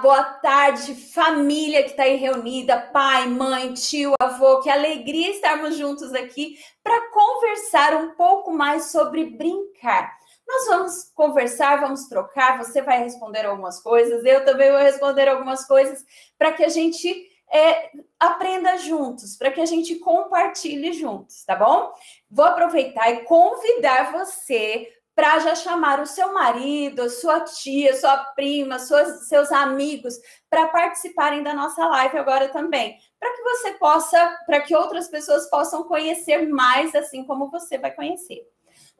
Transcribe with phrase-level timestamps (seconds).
[0.00, 6.14] boa tarde, família que está aí reunida, pai, mãe, tio, avô, que alegria estarmos juntos
[6.14, 10.16] aqui para conversar um pouco mais sobre brincar.
[10.46, 15.66] Nós vamos conversar, vamos trocar, você vai responder algumas coisas, eu também vou responder algumas
[15.66, 16.04] coisas,
[16.38, 17.90] para que a gente é,
[18.20, 21.92] aprenda juntos, para que a gente compartilhe juntos, tá bom?
[22.30, 28.18] Vou aproveitar e convidar você para já chamar o seu marido, a sua tia, sua
[28.36, 30.14] prima, suas, seus amigos
[30.48, 35.50] para participarem da nossa live agora também, para que você possa, para que outras pessoas
[35.50, 38.46] possam conhecer mais assim como você vai conhecer.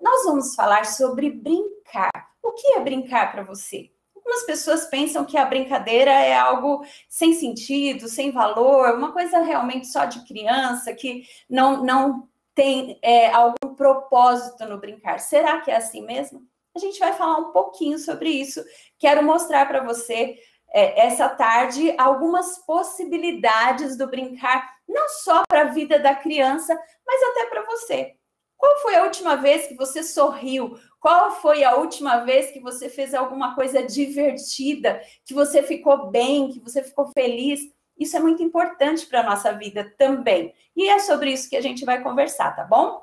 [0.02, 2.10] Nós vamos falar sobre brincar.
[2.42, 3.88] O que é brincar para você?
[4.12, 9.86] Algumas pessoas pensam que a brincadeira é algo sem sentido, sem valor, uma coisa realmente
[9.86, 15.20] só de criança, que não, não tem é, algum propósito no brincar.
[15.20, 16.42] Será que é assim mesmo?
[16.74, 18.60] A gente vai falar um pouquinho sobre isso.
[18.98, 20.36] Quero mostrar para você
[20.74, 26.76] é, essa tarde algumas possibilidades do brincar, não só para a vida da criança,
[27.06, 28.16] mas até para você.
[28.56, 30.76] Qual foi a última vez que você sorriu?
[30.98, 36.50] Qual foi a última vez que você fez alguma coisa divertida, que você ficou bem,
[36.50, 37.60] que você ficou feliz?
[37.98, 40.54] Isso é muito importante para a nossa vida também.
[40.76, 43.02] E é sobre isso que a gente vai conversar, tá bom?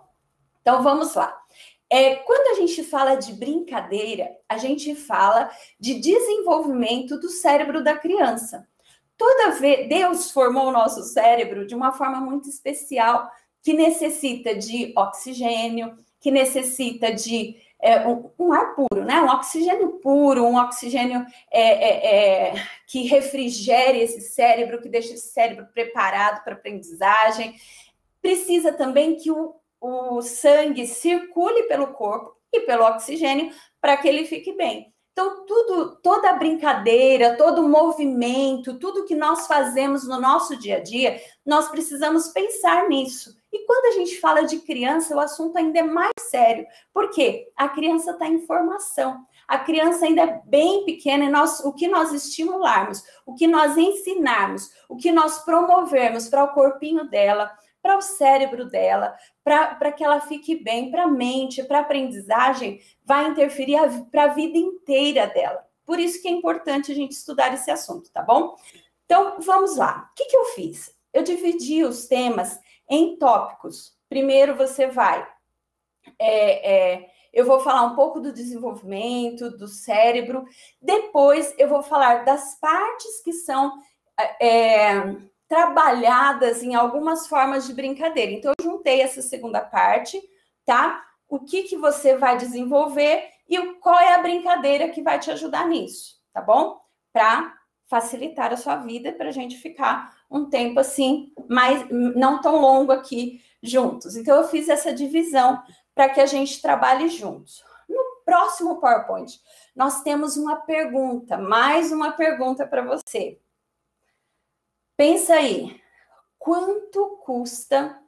[0.62, 1.36] Então vamos lá.
[1.90, 7.96] É, quando a gente fala de brincadeira, a gente fala de desenvolvimento do cérebro da
[7.96, 8.68] criança.
[9.18, 13.30] Toda vez Deus formou o nosso cérebro de uma forma muito especial,
[13.62, 19.22] que necessita de oxigênio, que necessita de é, um, um, ar puro, né?
[19.22, 22.16] Um oxigênio puro, um oxigênio é, é,
[22.50, 27.56] é, que refrigere esse cérebro, que deixa esse cérebro preparado para aprendizagem.
[28.22, 34.26] Precisa também que o, o sangue circule pelo corpo e pelo oxigênio para que ele
[34.26, 34.94] fique bem.
[35.12, 40.84] Então, tudo, toda a brincadeira, todo movimento, tudo que nós fazemos no nosso dia a
[40.84, 43.34] dia, nós precisamos pensar nisso.
[43.56, 47.70] E quando a gente fala de criança, o assunto ainda é mais sério, porque a
[47.70, 49.26] criança está em formação.
[49.48, 53.78] A criança ainda é bem pequena e nós, o que nós estimularmos, o que nós
[53.78, 57.50] ensinarmos, o que nós promovermos para o corpinho dela,
[57.82, 62.82] para o cérebro dela, para que ela fique bem, para a mente, para a aprendizagem,
[63.06, 63.80] vai interferir
[64.12, 65.66] para a vida inteira dela.
[65.86, 68.54] Por isso que é importante a gente estudar esse assunto, tá bom?
[69.06, 70.10] Então, vamos lá.
[70.12, 70.94] O que, que eu fiz?
[71.14, 72.60] Eu dividi os temas
[72.90, 73.94] em tópicos.
[74.10, 75.28] Primeiro você vai.
[76.20, 80.46] É, é, eu vou falar um pouco do desenvolvimento do cérebro.
[80.82, 83.74] Depois eu vou falar das partes que são
[84.42, 85.16] é,
[85.48, 88.32] trabalhadas em algumas formas de brincadeira.
[88.32, 90.22] Então, eu juntei essa segunda parte,
[90.66, 91.04] tá?
[91.28, 95.68] O que, que você vai desenvolver e qual é a brincadeira que vai te ajudar
[95.68, 96.80] nisso, tá bom?
[97.12, 97.54] Para
[97.88, 102.92] facilitar a sua vida, para a gente ficar um tempo assim, mais não tão longo
[102.92, 104.16] aqui juntos.
[104.16, 105.62] Então, eu fiz essa divisão
[105.94, 107.64] para que a gente trabalhe juntos.
[107.88, 109.40] No próximo PowerPoint,
[109.76, 113.40] nós temos uma pergunta, mais uma pergunta para você.
[114.98, 115.82] Pensa aí,
[116.38, 118.00] quanto custa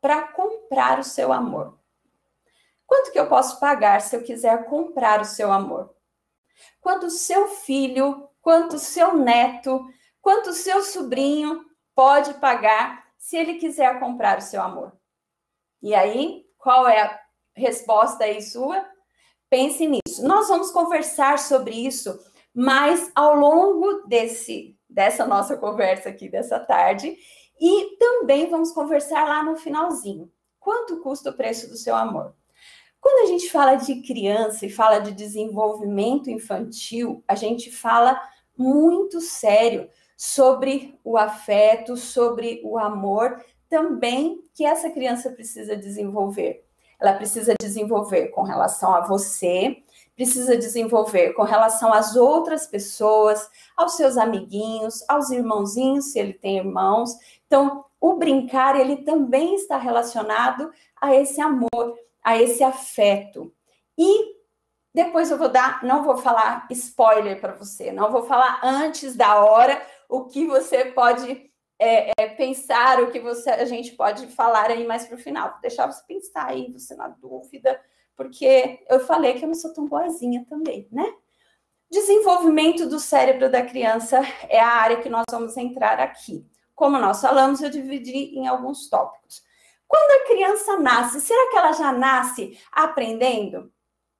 [0.00, 1.78] para comprar o seu amor?
[2.86, 5.94] Quanto que eu posso pagar se eu quiser comprar o seu amor?
[6.80, 9.86] Quanto o seu filho, quanto o seu neto,
[10.24, 14.96] quanto o seu sobrinho pode pagar se ele quiser comprar o seu amor.
[15.82, 17.20] E aí, qual é a
[17.54, 18.82] resposta aí sua?
[19.50, 20.26] Pense nisso.
[20.26, 22.18] Nós vamos conversar sobre isso
[22.54, 27.16] mais ao longo desse dessa nossa conversa aqui dessa tarde
[27.60, 30.32] e também vamos conversar lá no finalzinho.
[30.58, 32.34] Quanto custa o preço do seu amor?
[32.98, 38.18] Quando a gente fala de criança e fala de desenvolvimento infantil, a gente fala
[38.56, 46.64] muito sério sobre o afeto, sobre o amor, também que essa criança precisa desenvolver.
[47.00, 49.82] Ela precisa desenvolver com relação a você,
[50.14, 56.58] precisa desenvolver com relação às outras pessoas, aos seus amiguinhos, aos irmãozinhos, se ele tem
[56.58, 57.16] irmãos.
[57.46, 63.52] Então, o brincar, ele também está relacionado a esse amor, a esse afeto.
[63.98, 64.34] E
[64.94, 69.44] depois eu vou dar, não vou falar spoiler para você, não vou falar antes da
[69.44, 69.82] hora,
[70.14, 74.86] o que você pode é, é, pensar, o que você, a gente pode falar aí
[74.86, 75.50] mais para o final.
[75.50, 77.80] Vou deixar você pensar aí, você na dúvida,
[78.16, 81.12] porque eu falei que eu não sou tão boazinha também, né?
[81.90, 86.46] Desenvolvimento do cérebro da criança é a área que nós vamos entrar aqui.
[86.76, 89.42] Como nós falamos, eu dividi em alguns tópicos.
[89.86, 93.72] Quando a criança nasce, será que ela já nasce aprendendo?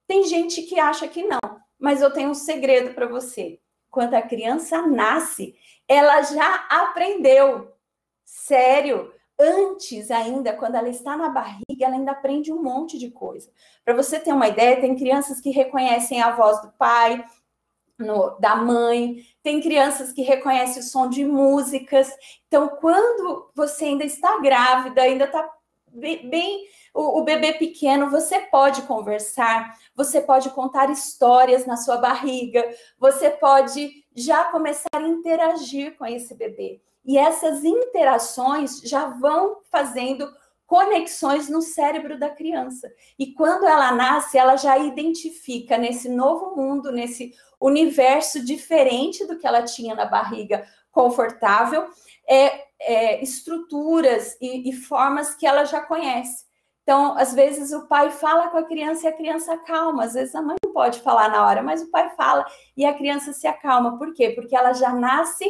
[0.07, 1.39] Tem gente que acha que não,
[1.79, 3.59] mas eu tenho um segredo para você.
[3.95, 5.55] Quando a criança nasce,
[5.87, 7.73] ela já aprendeu.
[8.25, 9.09] Sério,
[9.39, 13.49] antes ainda, quando ela está na barriga, ela ainda aprende um monte de coisa.
[13.85, 17.25] Para você ter uma ideia, tem crianças que reconhecem a voz do pai,
[17.97, 22.11] no, da mãe, tem crianças que reconhecem o som de músicas.
[22.49, 25.49] Então, quando você ainda está grávida, ainda está
[25.95, 32.63] bem, o, o, bebê pequeno, você pode conversar, você pode contar histórias na sua barriga,
[32.99, 36.81] você pode já começar a interagir com esse bebê.
[37.05, 40.27] E essas interações já vão fazendo
[40.65, 42.91] conexões no cérebro da criança.
[43.19, 49.45] E quando ela nasce, ela já identifica nesse novo mundo, nesse universo diferente do que
[49.45, 51.87] ela tinha na barriga confortável,
[52.27, 56.45] é, é estruturas e, e formas que ela já conhece.
[56.83, 60.03] Então, às vezes o pai fala com a criança e a criança acalma.
[60.03, 62.45] Às vezes a mãe não pode falar na hora, mas o pai fala
[62.77, 63.97] e a criança se acalma.
[63.97, 64.29] Por quê?
[64.29, 65.45] Porque ela já nasce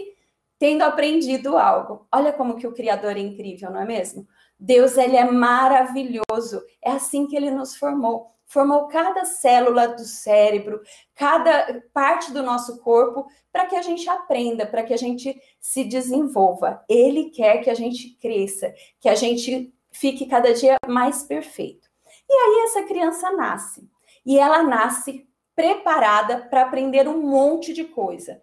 [0.57, 2.07] tendo aprendido algo.
[2.09, 4.25] Olha como que o Criador é incrível, não é mesmo?
[4.57, 6.63] Deus, ele é maravilhoso.
[6.81, 8.31] É assim que ele nos formou.
[8.45, 10.81] Formou cada célula do cérebro,
[11.15, 15.83] cada parte do nosso corpo, para que a gente aprenda, para que a gente se
[15.83, 16.83] desenvolva.
[16.87, 21.89] Ele quer que a gente cresça, que a gente fique cada dia mais perfeito.
[22.29, 23.89] E aí essa criança nasce.
[24.25, 28.41] E ela nasce preparada para aprender um monte de coisa.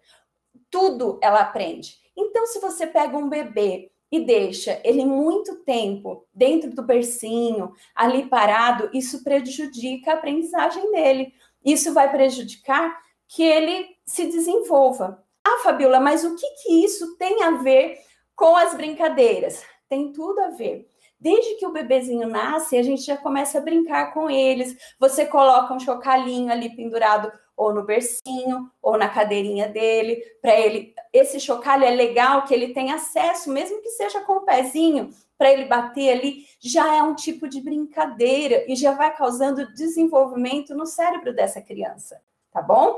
[0.69, 1.97] Tudo ela aprende.
[2.15, 8.27] Então, se você pega um bebê e deixa ele muito tempo dentro do bercinho, ali
[8.27, 11.33] parado, isso prejudica a aprendizagem dele.
[11.65, 12.95] Isso vai prejudicar
[13.27, 15.25] que ele se desenvolva.
[15.43, 17.97] Ah, Fabiola, mas o que, que isso tem a ver
[18.35, 19.63] com as brincadeiras?
[19.89, 20.87] Tem tudo a ver.
[21.19, 24.77] Desde que o bebezinho nasce, a gente já começa a brincar com eles.
[24.99, 30.93] Você coloca um chocalhinho ali pendurado ou no bercinho, ou na cadeirinha dele, para ele.
[31.11, 35.51] Esse chocalho é legal que ele tem acesso, mesmo que seja com o pezinho, para
[35.51, 40.85] ele bater ali, já é um tipo de brincadeira e já vai causando desenvolvimento no
[40.85, 42.97] cérebro dessa criança, tá bom?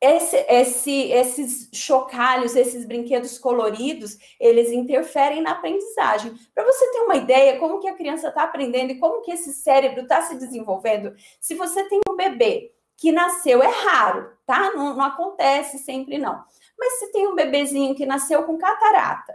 [0.00, 6.34] Esse, esse, esses chocalhos, esses brinquedos coloridos, eles interferem na aprendizagem.
[6.54, 9.52] Para você ter uma ideia como que a criança está aprendendo e como que esse
[9.52, 14.72] cérebro está se desenvolvendo, se você tem um bebê que nasceu, é raro, tá?
[14.74, 16.44] Não, não acontece sempre, não.
[16.78, 19.34] Mas se tem um bebezinho que nasceu com catarata,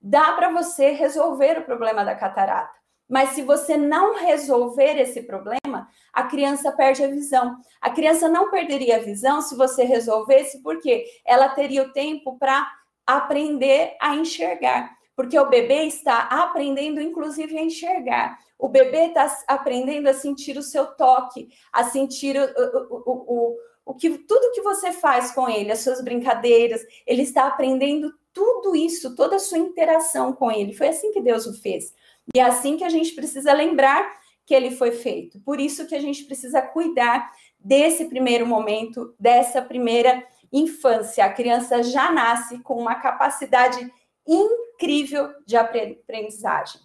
[0.00, 2.72] dá para você resolver o problema da catarata.
[3.06, 7.58] Mas se você não resolver esse problema, a criança perde a visão.
[7.78, 12.66] A criança não perderia a visão se você resolvesse, porque ela teria o tempo para
[13.06, 14.90] aprender a enxergar.
[15.16, 18.38] Porque o bebê está aprendendo, inclusive, a enxergar.
[18.58, 22.44] O bebê está aprendendo a sentir o seu toque, a sentir o,
[22.90, 23.56] o, o,
[23.86, 26.82] o, que tudo que você faz com ele, as suas brincadeiras.
[27.06, 30.74] Ele está aprendendo tudo isso, toda a sua interação com ele.
[30.74, 31.94] Foi assim que Deus o fez.
[32.34, 34.10] E é assim que a gente precisa lembrar
[34.46, 35.40] que ele foi feito.
[35.40, 41.24] Por isso que a gente precisa cuidar desse primeiro momento, dessa primeira infância.
[41.24, 43.90] A criança já nasce com uma capacidade
[44.26, 46.80] incrível de aprendizagem.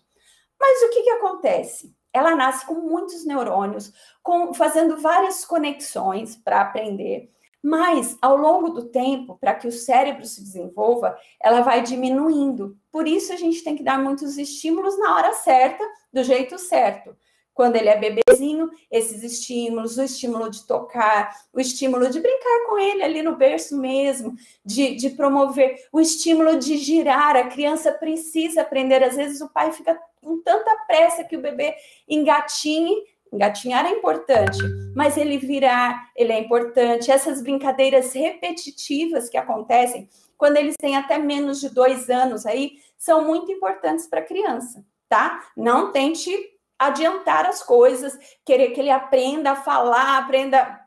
[0.59, 1.95] Mas o que, que acontece?
[2.11, 7.31] Ela nasce com muitos neurônios, com, fazendo várias conexões para aprender,
[7.61, 12.77] mas ao longo do tempo, para que o cérebro se desenvolva, ela vai diminuindo.
[12.91, 17.15] Por isso a gente tem que dar muitos estímulos na hora certa, do jeito certo.
[17.59, 22.79] Quando ele é bebezinho, esses estímulos, o estímulo de tocar, o estímulo de brincar com
[22.79, 27.35] ele ali no berço mesmo, de, de promover, o estímulo de girar.
[27.35, 29.03] A criança precisa aprender.
[29.03, 31.75] Às vezes o pai fica com tanta pressa que o bebê
[32.07, 32.95] engatinhe.
[33.33, 34.59] Engatinhar é importante,
[34.95, 37.11] mas ele virar, ele é importante.
[37.11, 43.25] Essas brincadeiras repetitivas que acontecem quando eles têm até menos de dois anos aí, são
[43.25, 45.45] muito importantes para a criança, tá?
[45.57, 46.31] Não tente
[46.79, 50.79] adiantar as coisas, querer que ele aprenda a falar, aprenda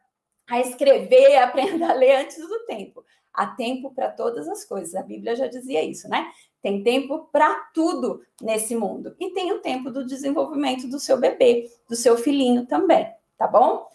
[0.48, 3.04] a escrever, aprenda a ler antes do tempo.
[3.32, 4.94] Há tempo para todas as coisas.
[4.94, 6.30] A Bíblia já dizia isso, né?
[6.60, 9.14] Tem tempo para tudo nesse mundo.
[9.18, 13.86] E tem o tempo do desenvolvimento do seu bebê, do seu filhinho também, tá bom?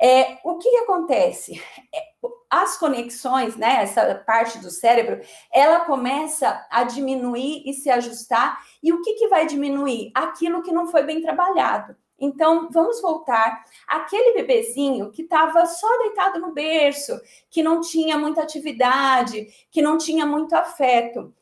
[0.00, 1.62] É, o que, que acontece?
[1.94, 2.02] É,
[2.50, 5.20] as conexões, né, essa parte do cérebro,
[5.52, 8.64] ela começa a diminuir e se ajustar.
[8.82, 10.10] E o que, que vai diminuir?
[10.14, 11.96] Aquilo que não foi bem trabalhado.
[12.18, 13.64] Então, vamos voltar.
[13.86, 19.98] Aquele bebezinho que estava só deitado no berço, que não tinha muita atividade, que não
[19.98, 21.34] tinha muito afeto,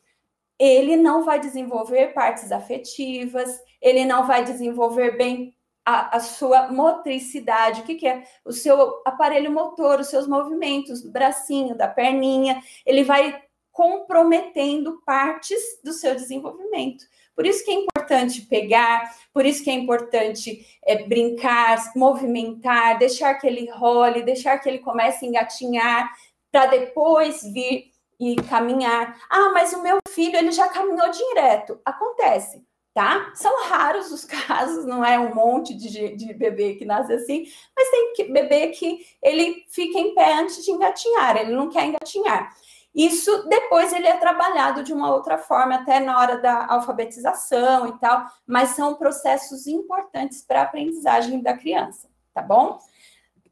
[0.59, 5.54] ele não vai desenvolver partes afetivas, ele não vai desenvolver bem
[5.85, 8.23] a, a, sua motricidade, o que, que, é?
[8.43, 13.39] O seu aparelho motor, os seus movimentos do bracinho, da perninha, ele vai
[13.71, 17.05] comprometendo partes do seu desenvolvimento.
[17.35, 23.35] Por isso que é importante pegar, por isso que é importante é, brincar, movimentar, deixar
[23.35, 26.09] que ele role, deixar que ele comece a engatinhar,
[26.51, 29.21] para depois vir e caminhar.
[29.29, 31.79] Ah, mas o meu filho ele já caminhou direto.
[31.83, 32.63] Acontece
[32.95, 33.33] tá?
[33.35, 37.91] São raros os casos, não é um monte de, de bebê que nasce assim, mas
[37.91, 42.55] tem que, bebê que ele fica em pé antes de engatinhar, ele não quer engatinhar.
[42.95, 47.99] Isso depois ele é trabalhado de uma outra forma, até na hora da alfabetização e
[47.99, 52.79] tal, mas são processos importantes para a aprendizagem da criança, tá bom?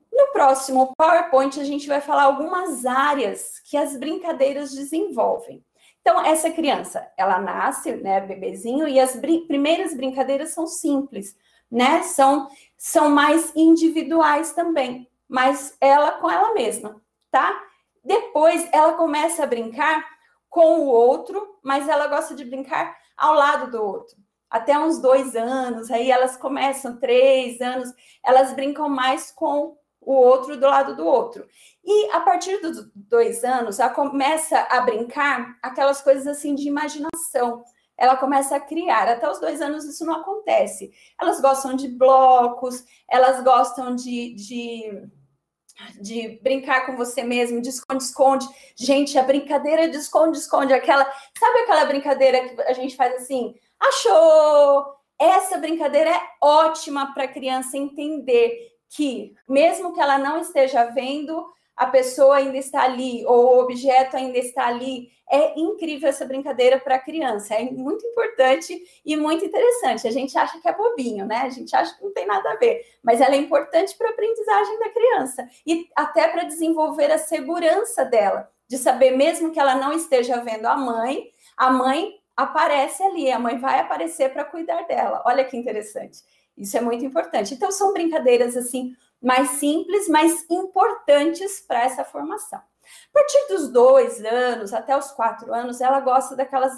[0.10, 5.62] No próximo PowerPoint, a gente vai falar algumas áreas que as brincadeiras desenvolvem.
[6.04, 11.34] Então, essa criança, ela nasce, né, bebezinho, e as brin primeiras brincadeiras são simples,
[11.72, 12.04] né?
[12.04, 17.58] São, são mais individuais também, mas ela com ela mesma, tá?
[18.04, 20.06] Depois ela começa a brincar
[20.50, 24.18] com o outro, mas ela gosta de brincar ao lado do outro.
[24.50, 27.90] Até uns dois anos, aí elas começam, três anos,
[28.22, 31.48] elas brincam mais com o outro do lado do outro.
[31.84, 37.64] E a partir dos dois anos, ela começa a brincar aquelas coisas assim de imaginação.
[37.98, 39.08] Ela começa a criar.
[39.08, 40.92] Até os dois anos isso não acontece.
[41.20, 45.10] Elas gostam de blocos, elas gostam de, de,
[46.02, 48.48] de brincar com você mesmo, de esconde-esconde.
[48.76, 51.06] Gente, a brincadeira de esconde-esconde, aquela.
[51.38, 53.54] Sabe aquela brincadeira que a gente faz assim?
[53.80, 55.04] Achou!
[55.20, 61.46] Essa brincadeira é ótima para a criança entender que, mesmo que ela não esteja vendo,
[61.76, 65.12] a pessoa ainda está ali, ou o objeto ainda está ali.
[65.30, 70.08] É incrível essa brincadeira para a criança, é muito importante e muito interessante.
[70.08, 71.38] A gente acha que é bobinho, né?
[71.38, 74.12] A gente acha que não tem nada a ver, mas ela é importante para a
[74.12, 79.76] aprendizagem da criança e até para desenvolver a segurança dela, de saber, mesmo que ela
[79.76, 84.84] não esteja vendo a mãe, a mãe aparece ali, a mãe vai aparecer para cuidar
[84.84, 85.24] dela.
[85.26, 86.20] Olha que interessante.
[86.58, 87.54] Isso é muito importante.
[87.54, 92.60] Então, são brincadeiras assim mais simples, mas importantes para essa formação.
[92.60, 96.74] A partir dos dois anos até os quatro anos, ela gosta daquelas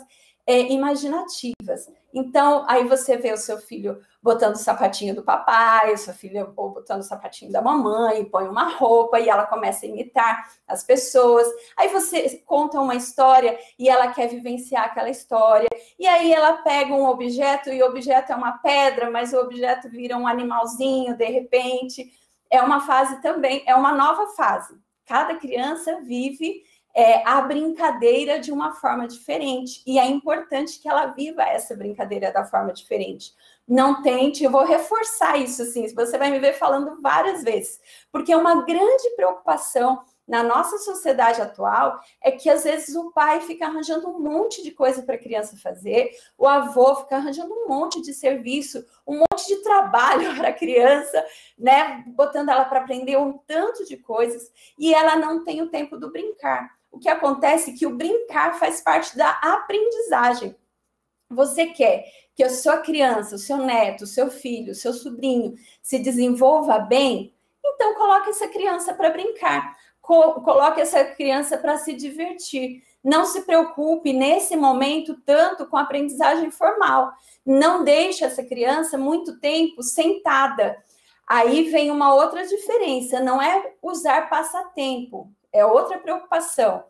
[0.45, 1.89] é, imaginativas.
[2.13, 6.51] Então, aí você vê o seu filho botando o sapatinho do papai, o seu filho
[6.57, 10.83] ou botando o sapatinho da mamãe, põe uma roupa e ela começa a imitar as
[10.83, 11.47] pessoas.
[11.77, 15.67] Aí você conta uma história e ela quer vivenciar aquela história.
[15.99, 19.87] E aí ela pega um objeto e o objeto é uma pedra, mas o objeto
[19.89, 22.11] vira um animalzinho de repente.
[22.49, 24.75] É uma fase também, é uma nova fase.
[25.05, 26.63] Cada criança vive
[26.95, 29.83] é, a brincadeira de uma forma diferente.
[29.85, 33.33] E é importante que ela viva essa brincadeira da forma diferente.
[33.67, 37.79] Não tente, eu vou reforçar isso assim, você vai me ver falando várias vezes,
[38.11, 43.41] porque é uma grande preocupação na nossa sociedade atual é que às vezes o pai
[43.41, 47.67] fica arranjando um monte de coisa para a criança fazer, o avô fica arranjando um
[47.67, 51.23] monte de serviço, um monte de trabalho para a criança,
[51.57, 55.97] né, botando ela para aprender um tanto de coisas e ela não tem o tempo
[55.97, 60.55] do brincar o que acontece é que o brincar faz parte da aprendizagem.
[61.29, 65.55] Você quer que a sua criança, o seu neto, o seu filho, o seu sobrinho
[65.81, 67.33] se desenvolva bem?
[67.65, 72.83] Então coloque essa criança para brincar, coloque essa criança para se divertir.
[73.03, 77.11] Não se preocupe nesse momento tanto com a aprendizagem formal.
[77.45, 80.75] Não deixe essa criança muito tempo sentada.
[81.27, 86.83] Aí vem uma outra diferença, não é usar passatempo é outra preocupação.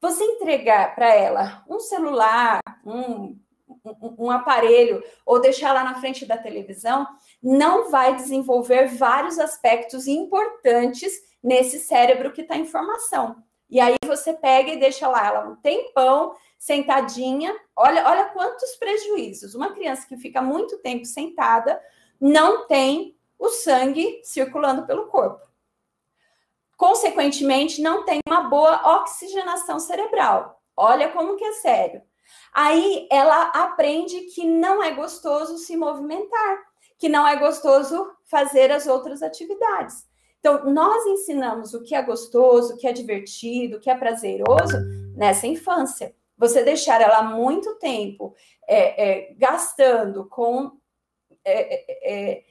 [0.00, 3.38] Você entregar para ela um celular, um,
[3.84, 7.06] um, um, aparelho, ou deixar lá na frente da televisão,
[7.42, 13.36] não vai desenvolver vários aspectos importantes nesse cérebro que está em formação.
[13.68, 17.54] E aí você pega e deixa lá ela um tempão sentadinha.
[17.76, 19.54] Olha, olha quantos prejuízos.
[19.54, 21.80] Uma criança que fica muito tempo sentada
[22.20, 25.54] não tem o sangue circulando pelo corpo
[26.76, 30.60] consequentemente, não tem uma boa oxigenação cerebral.
[30.76, 32.02] Olha como que é sério.
[32.54, 36.58] Aí ela aprende que não é gostoso se movimentar,
[36.96, 40.06] que não é gostoso fazer as outras atividades.
[40.38, 44.76] Então, nós ensinamos o que é gostoso, o que é divertido, o que é prazeroso
[45.16, 46.14] nessa infância.
[46.36, 48.34] Você deixar ela muito tempo
[48.68, 50.72] é, é, gastando com
[51.44, 52.44] é, é, é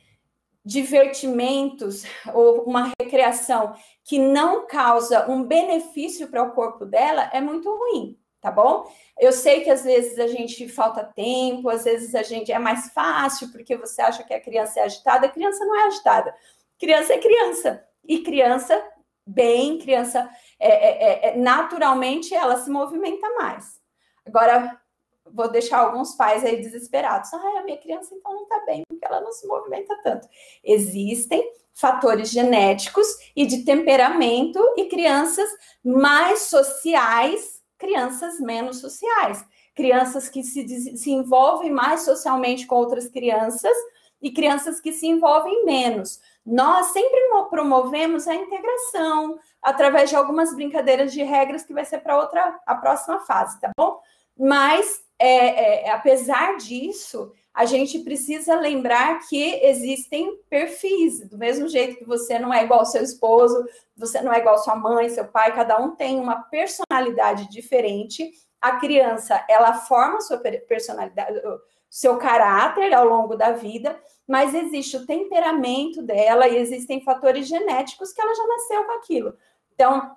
[0.65, 7.69] divertimentos ou uma recreação que não causa um benefício para o corpo dela é muito
[7.69, 8.17] ruim.
[8.43, 8.91] Tá bom?
[9.17, 12.89] Eu sei que às vezes a gente falta tempo, às vezes a gente é mais
[12.89, 16.35] fácil porque você acha que a criança é agitada, a criança não é agitada.
[16.77, 17.87] Criança é criança.
[18.03, 18.85] E criança,
[19.25, 20.29] bem, criança,
[20.59, 23.81] é, é, é, é naturalmente, ela se movimenta mais.
[24.25, 24.77] Agora,
[25.25, 27.33] vou deixar alguns pais aí desesperados.
[27.33, 30.27] Ah, a minha criança então não está bem, porque ela não se movimenta tanto.
[30.61, 35.49] Existem fatores genéticos e de temperamento e crianças
[35.81, 39.45] mais sociais, crianças menos sociais.
[39.75, 43.75] Crianças que se, se envolvem mais socialmente com outras crianças
[44.21, 46.19] e crianças que se envolvem menos.
[46.45, 52.17] Nós sempre promovemos a integração através de algumas brincadeiras de regras que vai ser para
[52.17, 53.99] outra a próxima fase, tá bom?
[54.37, 61.97] Mas é, é, apesar disso, a gente precisa lembrar que existem perfis, do mesmo jeito
[61.97, 63.63] que você não é igual ao seu esposo,
[63.95, 68.31] você não é igual sua mãe, seu pai, cada um tem uma personalidade diferente.
[68.59, 71.39] A criança, ela forma sua personalidade,
[71.87, 78.11] seu caráter ao longo da vida, mas existe o temperamento dela e existem fatores genéticos
[78.11, 79.37] que ela já nasceu com aquilo.
[79.73, 80.15] Então,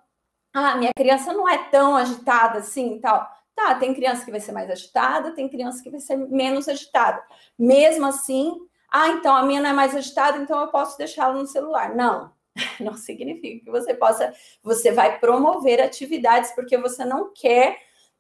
[0.55, 3.29] ah, minha criança não é tão agitada assim, tal.
[3.57, 7.25] Tá, tem criança que vai ser mais agitada, tem criança que vai ser menos agitada.
[7.59, 8.55] Mesmo assim,
[8.93, 11.95] ah, então a minha não é mais agitada, então eu posso deixá-la no celular.
[11.97, 12.31] Não,
[12.79, 17.79] não significa que você possa, você vai promover atividades porque você não quer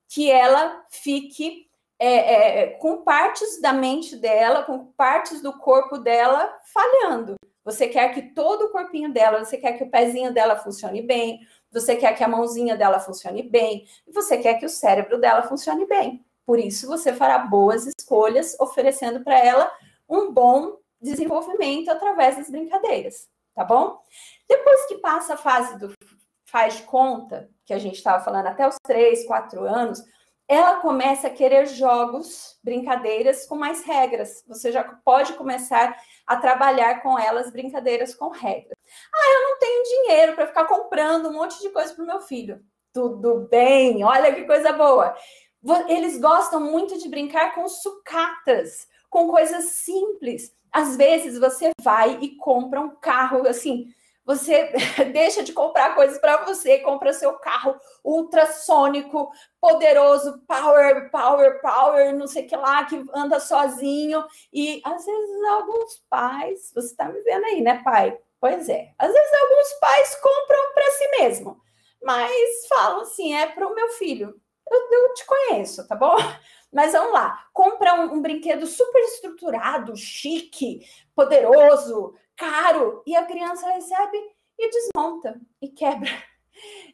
[0.09, 1.66] que ela fique
[1.99, 7.37] é, é, com partes da mente dela, com partes do corpo dela falhando.
[7.62, 11.40] Você quer que todo o corpinho dela, você quer que o pezinho dela funcione bem,
[11.72, 15.42] você quer que a mãozinha dela funcione bem, e você quer que o cérebro dela
[15.42, 16.24] funcione bem.
[16.44, 19.70] Por isso, você fará boas escolhas, oferecendo para ela
[20.09, 24.00] um bom desenvolvimento através das brincadeiras, tá bom?
[24.48, 25.92] Depois que passa a fase do
[26.48, 30.02] faz de conta, que a gente estava falando até os três, quatro anos,
[30.48, 34.44] ela começa a querer jogos, brincadeiras com mais regras.
[34.46, 38.78] Você já pode começar a trabalhar com elas brincadeiras com regras.
[39.12, 42.20] Ah, eu não tenho dinheiro para ficar comprando um monte de coisa para o meu
[42.20, 42.61] filho.
[42.92, 45.16] Tudo bem, olha que coisa boa.
[45.88, 50.54] Eles gostam muito de brincar com sucatas, com coisas simples.
[50.70, 53.92] Às vezes você vai e compra um carro assim,
[54.27, 54.73] você
[55.12, 62.27] deixa de comprar coisas para você, compra seu carro ultrassônico, poderoso, power, power, power, não
[62.27, 64.25] sei que lá, que anda sozinho.
[64.53, 68.19] E às vezes alguns pais, você está me vendo aí, né, pai?
[68.41, 68.93] Pois é.
[68.99, 71.61] Às vezes alguns pais compram para si mesmo,
[72.03, 74.35] mas falam assim: é para o meu filho.
[74.69, 76.17] Eu, eu, te conheço, tá bom?
[76.73, 80.85] Mas vamos lá, compra um, um brinquedo super estruturado, chique,
[81.15, 84.18] poderoso, caro, e a criança recebe
[84.59, 86.11] e desmonta e quebra.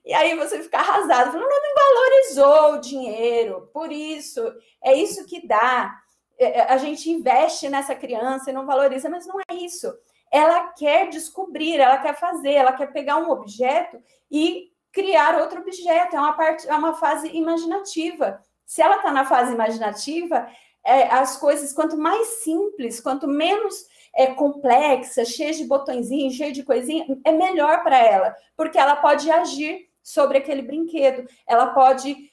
[0.04, 4.42] E aí você fica arrasado, falando, não, valorizou o dinheiro, por isso,
[4.82, 5.96] é isso que dá.
[6.38, 9.92] É, é, a gente investe nessa criança e não valoriza, mas não é isso.
[10.30, 16.16] Ela quer descobrir, ela quer fazer, ela quer pegar um objeto e criar outro objeto.
[16.16, 18.42] É uma parte, é uma fase imaginativa.
[18.66, 20.48] Se ela está na fase imaginativa,
[20.84, 26.62] é, as coisas, quanto mais simples, quanto menos é complexa, cheia de botõezinhos, cheia de
[26.62, 31.28] coisinha, é melhor para ela, porque ela pode agir sobre aquele brinquedo.
[31.46, 32.30] Ela pode,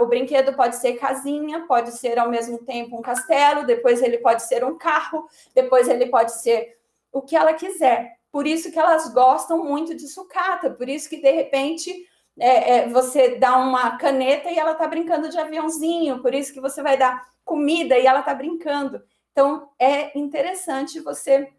[0.00, 4.42] o brinquedo pode ser casinha, pode ser ao mesmo tempo um castelo, depois ele pode
[4.42, 6.76] ser um carro, depois ele pode ser
[7.12, 8.16] o que ela quiser.
[8.30, 12.88] Por isso que elas gostam muito de sucata, por isso que de repente é, é,
[12.88, 16.96] você dá uma caneta e ela está brincando de aviãozinho, por isso que você vai
[16.96, 19.02] dar comida e ela está brincando.
[19.32, 21.50] Então, é interessante você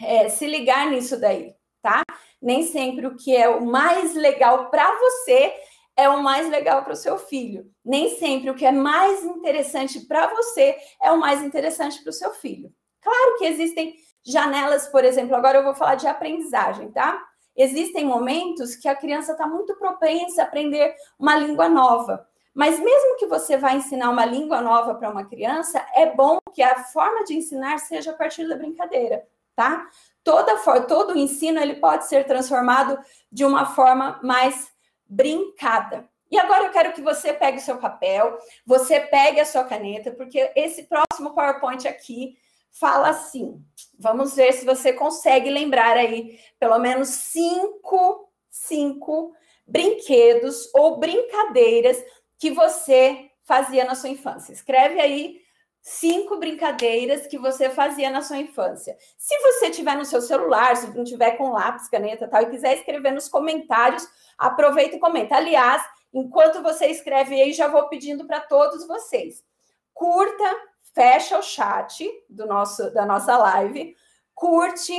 [0.00, 2.02] é, se ligar nisso daí, tá?
[2.40, 5.52] Nem sempre o que é o mais legal para você
[5.96, 7.70] é o mais legal para o seu filho.
[7.84, 12.14] Nem sempre o que é mais interessante para você é o mais interessante para o
[12.14, 12.72] seu filho.
[13.02, 17.22] Claro que existem janelas, por exemplo, agora eu vou falar de aprendizagem, tá?
[17.56, 22.26] Existem momentos que a criança está muito propensa a aprender uma língua nova.
[22.54, 26.62] Mas mesmo que você vá ensinar uma língua nova para uma criança, é bom que
[26.62, 29.88] a forma de ensinar seja a partir da brincadeira, tá?
[30.24, 32.98] Toda todo o ensino ele pode ser transformado
[33.30, 34.70] de uma forma mais
[35.06, 36.08] brincada.
[36.30, 40.12] E agora eu quero que você pegue o seu papel, você pegue a sua caneta,
[40.12, 42.36] porque esse próximo PowerPoint aqui
[42.70, 43.60] fala assim.
[43.98, 49.34] Vamos ver se você consegue lembrar aí pelo menos cinco, cinco
[49.66, 52.02] brinquedos ou brincadeiras
[52.40, 54.52] que você fazia na sua infância.
[54.52, 55.42] Escreve aí
[55.82, 58.96] cinco brincadeiras que você fazia na sua infância.
[59.18, 62.78] Se você tiver no seu celular, se não tiver com lápis, caneta tal, e quiser
[62.78, 65.36] escrever nos comentários, aproveita e comenta.
[65.36, 69.44] Aliás, enquanto você escreve aí, já vou pedindo para todos vocês.
[69.92, 70.56] Curta,
[70.94, 73.94] fecha o chat do nosso da nossa live,
[74.34, 74.94] curte,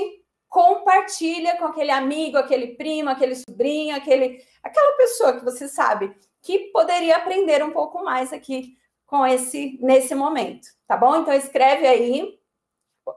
[0.47, 6.71] compartilha com aquele amigo, aquele primo, aquele sobrinho, aquele aquela pessoa que você sabe que
[6.71, 11.17] poderia aprender um pouco mais aqui com esse nesse momento, tá bom?
[11.17, 12.39] Então escreve aí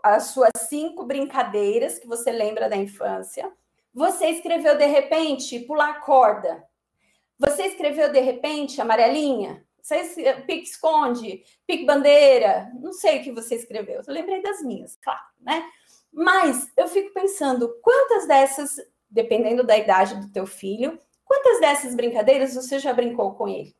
[0.02, 3.50] as suas cinco brincadeiras que você lembra da infância.
[3.92, 6.64] Você escreveu de repente pular corda.
[7.38, 9.64] Você escreveu de repente amarelinha.
[9.80, 10.02] Você
[10.46, 12.72] pique esconde, pique bandeira.
[12.80, 14.02] Não sei o que você escreveu.
[14.06, 15.64] Eu lembrei das minhas, claro, né?
[16.12, 22.54] Mas eu fico pensando quantas dessas, dependendo da idade do teu filho, quantas dessas brincadeiras
[22.54, 23.74] você já brincou com ele?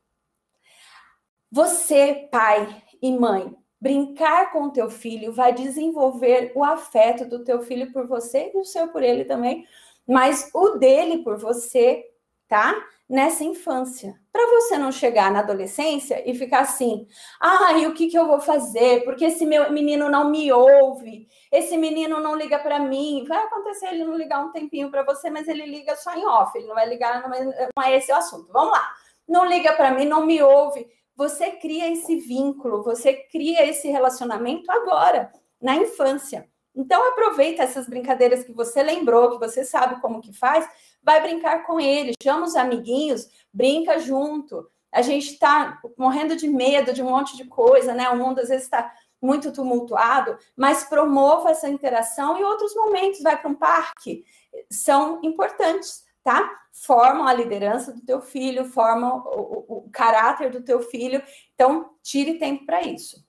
[1.50, 7.61] Você, pai e mãe, brincar com o teu filho vai desenvolver o afeto do teu
[7.61, 9.66] filho por você e o seu por ele também,
[10.07, 12.04] mas o dele por você,
[12.48, 12.74] tá?
[13.08, 14.14] Nessa infância.
[14.32, 17.06] Para você não chegar na adolescência e ficar assim:
[17.40, 19.04] ah, e o que, que eu vou fazer?
[19.04, 23.24] Porque esse meu menino não me ouve, esse menino não liga para mim.
[23.28, 26.56] Vai acontecer ele não ligar um tempinho para você, mas ele liga só em off,
[26.56, 28.50] ele não vai ligar, não é esse o assunto.
[28.52, 28.90] Vamos lá.
[29.28, 30.86] Não liga para mim, não me ouve
[31.16, 36.48] você cria esse vínculo, você cria esse relacionamento agora, na infância.
[36.74, 40.68] Então aproveita essas brincadeiras que você lembrou, que você sabe como que faz,
[41.04, 44.68] vai brincar com ele, chama os amiguinhos, brinca junto.
[44.90, 48.08] A gente está morrendo de medo de um monte de coisa, né?
[48.10, 53.40] O mundo às vezes está muito tumultuado, mas promova essa interação e outros momentos, vai
[53.40, 54.24] para um parque,
[54.70, 56.50] são importantes tá?
[56.72, 61.22] Formam a liderança do teu filho, formam o, o, o caráter do teu filho.
[61.54, 63.22] Então, tire tempo para isso.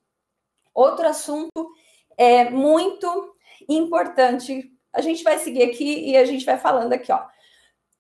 [0.74, 1.70] Outro assunto
[2.18, 3.36] é muito
[3.70, 4.72] importante.
[4.94, 7.24] A gente vai seguir aqui e a gente vai falando aqui, ó.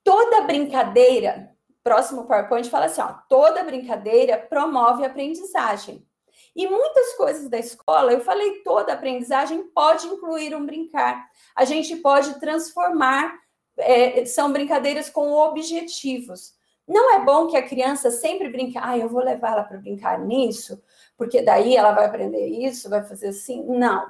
[0.05, 1.51] Toda brincadeira,
[1.83, 6.07] próximo PowerPoint fala assim, ó, toda brincadeira promove aprendizagem.
[6.55, 11.27] E muitas coisas da escola, eu falei, toda aprendizagem pode incluir um brincar.
[11.53, 13.33] A gente pode transformar
[13.77, 16.53] é, são brincadeiras com objetivos.
[16.87, 20.19] Não é bom que a criança sempre brinque, ah, eu vou levar ela para brincar
[20.19, 20.81] nisso,
[21.17, 23.65] porque daí ela vai aprender isso, vai fazer assim.
[23.65, 24.07] Não,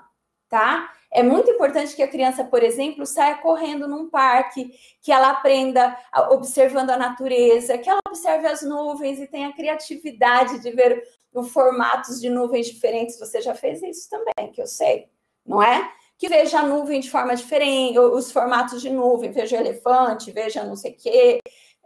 [0.50, 0.92] tá?
[1.16, 4.70] É muito importante que a criança, por exemplo, saia correndo num parque,
[5.02, 5.98] que ela aprenda
[6.30, 11.02] observando a natureza, que ela observe as nuvens e tenha criatividade de ver
[11.34, 13.18] os formatos de nuvens diferentes.
[13.18, 15.08] Você já fez isso também, que eu sei,
[15.46, 15.90] não é?
[16.18, 20.76] que veja a nuvem de forma diferente, os formatos de nuvem, veja elefante, veja não
[20.76, 21.40] sei o quê.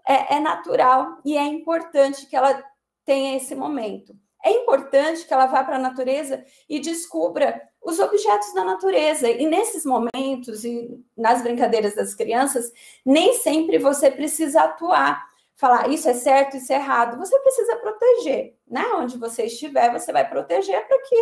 [0.07, 2.63] É, é natural e é importante que ela
[3.05, 4.15] tenha esse momento.
[4.43, 9.29] É importante que ela vá para a natureza e descubra os objetos da natureza.
[9.29, 12.71] E nesses momentos e nas brincadeiras das crianças,
[13.05, 17.17] nem sempre você precisa atuar, falar isso é certo, isso é errado.
[17.17, 18.85] Você precisa proteger, né?
[18.95, 21.15] Onde você estiver, você vai proteger para que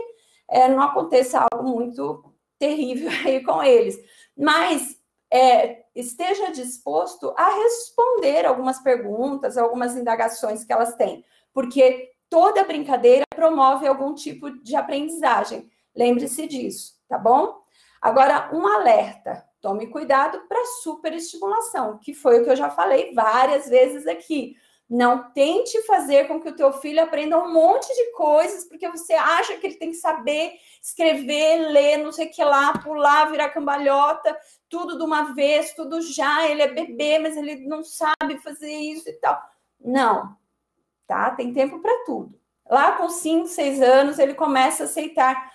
[0.49, 2.23] é, não aconteça algo muito
[2.59, 3.97] terrível aí com eles.
[4.35, 4.97] Mas
[5.31, 13.25] é, esteja disposto a responder algumas perguntas, algumas indagações que elas têm, porque toda brincadeira
[13.35, 15.69] promove algum tipo de aprendizagem.
[15.97, 17.59] Lembre-se disso, tá bom?
[17.99, 23.67] Agora, um alerta: tome cuidado para superestimulação, que foi o que eu já falei várias
[23.67, 24.55] vezes aqui.
[24.89, 29.13] Não tente fazer com que o teu filho aprenda um monte de coisas, porque você
[29.13, 33.49] acha que ele tem que saber escrever, ler, não sei o que lá, pular, virar
[33.49, 34.37] cambalhota,
[34.69, 36.47] tudo de uma vez, tudo já.
[36.47, 39.41] Ele é bebê, mas ele não sabe fazer isso e tal.
[39.81, 40.37] Não,
[41.05, 41.31] tá?
[41.31, 42.39] Tem tempo para tudo.
[42.69, 45.51] Lá com 5, 6 anos, ele começa a aceitar,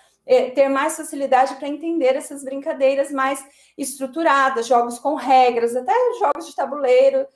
[0.55, 3.45] ter mais facilidade para entender essas brincadeiras mais
[3.77, 7.27] estruturadas, jogos com regras, até jogos de tabuleiro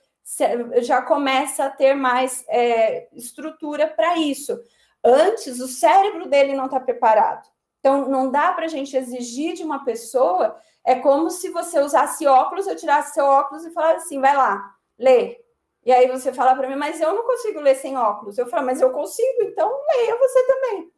[0.81, 4.59] já começa a ter mais é, estrutura para isso.
[5.03, 7.47] Antes, o cérebro dele não está preparado.
[7.79, 12.27] Então, não dá para a gente exigir de uma pessoa, é como se você usasse
[12.27, 14.61] óculos, eu tirasse seu óculos e falasse assim, vai lá,
[14.97, 15.39] lê.
[15.85, 18.37] E aí você fala para mim, mas eu não consigo ler sem óculos.
[18.37, 20.91] Eu falo, mas eu consigo, então leia você também.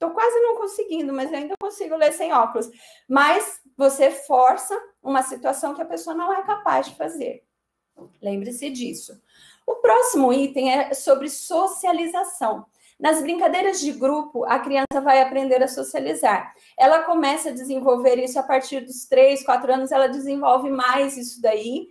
[0.00, 2.70] Estou quase não conseguindo, mas ainda consigo ler sem óculos.
[3.06, 7.44] Mas você força uma situação que a pessoa não é capaz de fazer.
[8.22, 9.12] Lembre-se disso.
[9.66, 12.64] O próximo item é sobre socialização.
[12.98, 16.54] Nas brincadeiras de grupo, a criança vai aprender a socializar.
[16.78, 21.42] Ela começa a desenvolver isso a partir dos 3, 4 anos, ela desenvolve mais isso
[21.42, 21.88] daí.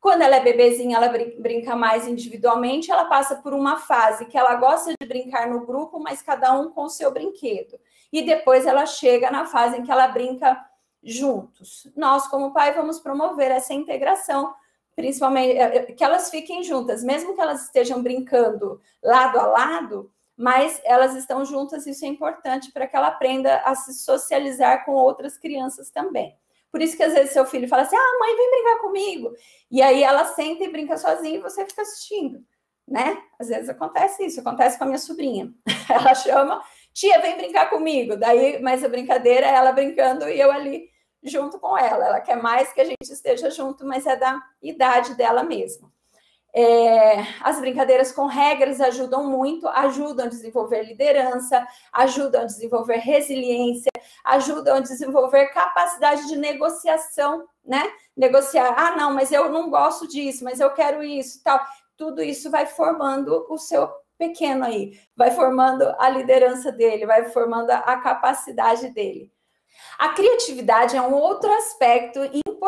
[0.00, 4.54] Quando ela é bebezinha, ela brinca mais individualmente, ela passa por uma fase que ela
[4.54, 7.78] gosta de brincar no grupo, mas cada um com o seu brinquedo.
[8.10, 10.58] E depois ela chega na fase em que ela brinca
[11.02, 11.86] juntos.
[11.94, 14.54] Nós, como pai, vamos promover essa integração
[15.00, 20.12] principalmente é, é, que elas fiquem juntas, mesmo que elas estejam brincando lado a lado,
[20.36, 24.92] mas elas estão juntas, isso é importante para que ela aprenda a se socializar com
[24.92, 26.36] outras crianças também.
[26.70, 29.32] Por isso que às vezes seu filho fala assim: ah, mãe, vem brincar comigo.
[29.70, 32.44] E aí ela senta e brinca sozinha e você fica assistindo,
[32.86, 33.22] né?
[33.38, 35.52] Às vezes acontece isso, acontece com a minha sobrinha.
[35.90, 38.16] Ela chama, tia, vem brincar comigo.
[38.16, 40.88] Daí, mas a brincadeira é ela brincando e eu ali
[41.22, 42.06] junto com ela.
[42.06, 45.92] Ela quer mais que a gente esteja junto, mas é da idade dela mesmo.
[46.52, 53.90] É, as brincadeiras com regras ajudam muito, ajudam a desenvolver liderança, ajudam a desenvolver resiliência,
[54.24, 57.90] ajudam a desenvolver capacidade de negociação, né?
[58.16, 61.60] Negociar, ah, não, mas eu não gosto disso, mas eu quero isso, tal.
[61.96, 67.70] Tudo isso vai formando o seu pequeno aí, vai formando a liderança dele, vai formando
[67.70, 69.32] a capacidade dele.
[69.98, 72.20] A criatividade é um outro aspecto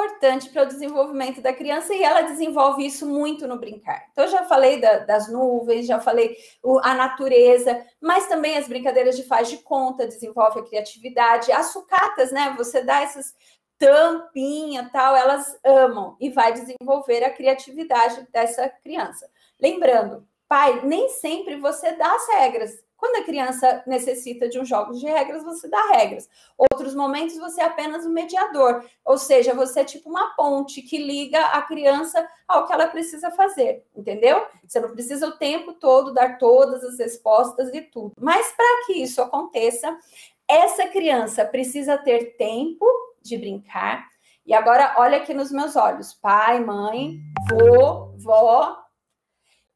[0.02, 4.06] importante para o desenvolvimento da criança e ela desenvolve isso muito no brincar.
[4.10, 9.16] Então, já falei da, das nuvens, já falei o, a natureza, mas também as brincadeiras
[9.16, 11.52] de faz de conta desenvolve a criatividade.
[11.52, 12.54] As sucatas, né?
[12.56, 13.34] Você dá essas
[13.78, 19.28] tampinha tal, elas amam e vai desenvolver a criatividade dessa criança.
[19.60, 22.72] Lembrando, pai, nem sempre você dá as regras.
[23.02, 26.30] Quando a criança necessita de um jogo de regras, você dá regras.
[26.56, 30.98] Outros momentos você é apenas um mediador, ou seja, você é tipo uma ponte que
[30.98, 34.46] liga a criança ao que ela precisa fazer, entendeu?
[34.64, 38.12] Você não precisa o tempo todo dar todas as respostas e tudo.
[38.20, 39.98] Mas para que isso aconteça,
[40.46, 42.86] essa criança precisa ter tempo
[43.20, 44.06] de brincar.
[44.46, 47.18] E agora olha aqui nos meus olhos, pai, mãe,
[47.50, 48.80] vô, vó,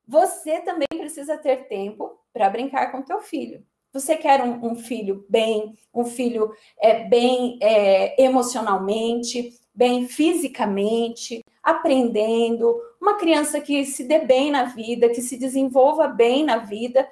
[0.07, 3.65] você também precisa ter tempo para brincar com teu filho.
[3.95, 12.79] Você quer um, um filho bem, um filho é, bem é, emocionalmente, bem fisicamente, aprendendo,
[13.01, 17.09] uma criança que se dê bem na vida, que se desenvolva bem na vida.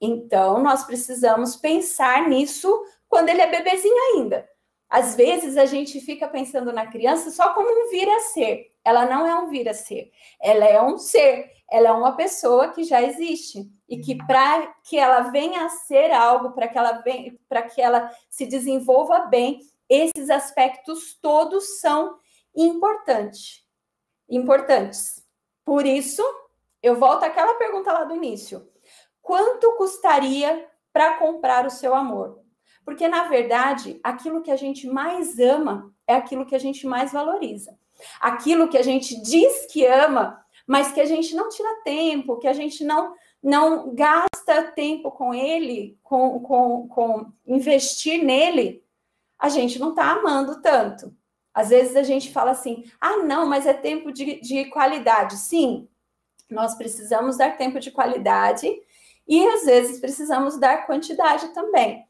[0.00, 2.74] Então, nós precisamos pensar nisso
[3.06, 4.48] quando ele é bebezinho ainda.
[4.88, 8.70] Às vezes a gente fica pensando na criança só como um vir a ser.
[8.82, 12.68] Ela não é um vir a ser, ela é um ser, ela é uma pessoa
[12.68, 16.92] que já existe e que para que ela venha a ser algo, para que ela
[17.02, 19.58] venha, para que ela se desenvolva bem,
[19.88, 22.16] esses aspectos todos são
[22.54, 23.66] importantes.
[24.28, 25.26] Importantes.
[25.64, 26.22] Por isso,
[26.80, 28.70] eu volto àquela pergunta lá do início.
[29.20, 32.40] Quanto custaria para comprar o seu amor?
[32.84, 37.10] Porque, na verdade, aquilo que a gente mais ama é aquilo que a gente mais
[37.10, 37.76] valoriza.
[38.20, 42.48] Aquilo que a gente diz que ama, mas que a gente não tira tempo, que
[42.48, 48.82] a gente não, não gasta tempo com ele, com, com, com investir nele,
[49.38, 51.14] a gente não está amando tanto.
[51.52, 55.36] Às vezes a gente fala assim: ah, não, mas é tempo de, de qualidade.
[55.36, 55.88] Sim,
[56.50, 58.66] nós precisamos dar tempo de qualidade
[59.26, 62.04] e às vezes precisamos dar quantidade também.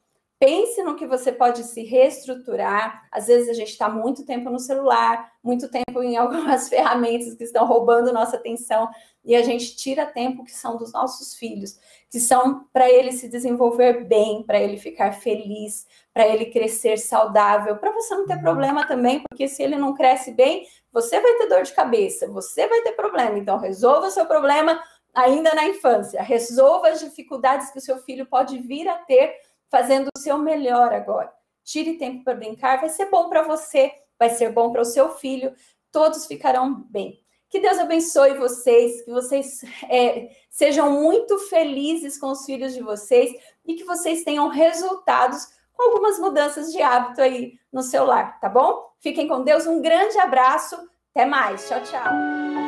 [0.45, 3.09] Pense no que você pode se reestruturar.
[3.11, 7.45] Às vezes a gente está muito tempo no celular, muito tempo em algumas ferramentas que
[7.45, 8.91] estão roubando nossa atenção
[9.25, 11.81] e a gente tira tempo que são dos nossos filhos,
[12.11, 17.79] que são para ele se desenvolver bem, para ele ficar feliz, para ele crescer saudável,
[17.79, 21.47] para você não ter problema também, porque se ele não cresce bem, você vai ter
[21.47, 23.39] dor de cabeça, você vai ter problema.
[23.39, 24.79] Então resolva o seu problema
[25.15, 29.35] ainda na infância, resolva as dificuldades que o seu filho pode vir a ter
[29.71, 31.33] fazendo o seu melhor agora.
[31.65, 35.11] Tire tempo para brincar, vai ser bom para você, vai ser bom para o seu
[35.11, 35.55] filho,
[35.91, 37.25] todos ficarão bem.
[37.49, 43.33] Que Deus abençoe vocês, que vocês é, sejam muito felizes com os filhos de vocês
[43.65, 48.49] e que vocês tenham resultados com algumas mudanças de hábito aí no seu lar, tá
[48.49, 48.91] bom?
[49.01, 50.77] Fiquem com Deus, um grande abraço,
[51.15, 52.64] até mais, tchau, tchau.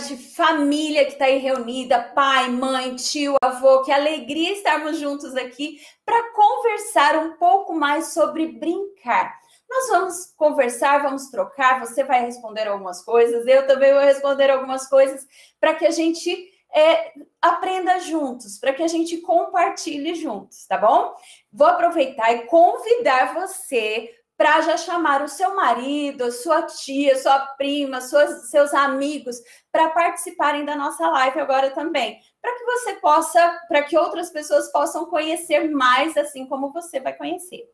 [0.00, 5.78] Tarde, família que está aí reunida, pai, mãe, tio, avô, que alegria estarmos juntos aqui
[6.04, 9.38] para conversar um pouco mais sobre brincar.
[9.68, 14.88] Nós vamos conversar, vamos trocar, você vai responder algumas coisas, eu também vou responder algumas
[14.88, 15.26] coisas,
[15.60, 21.14] para que a gente é, aprenda juntos, para que a gente compartilhe juntos, tá bom?
[21.52, 24.10] Vou aproveitar e convidar você
[24.40, 29.36] para já chamar o seu marido, a sua tia, sua prima, suas, seus amigos
[29.70, 34.72] para participarem da nossa live agora também, para que você possa, para que outras pessoas
[34.72, 37.68] possam conhecer mais assim como você vai conhecer.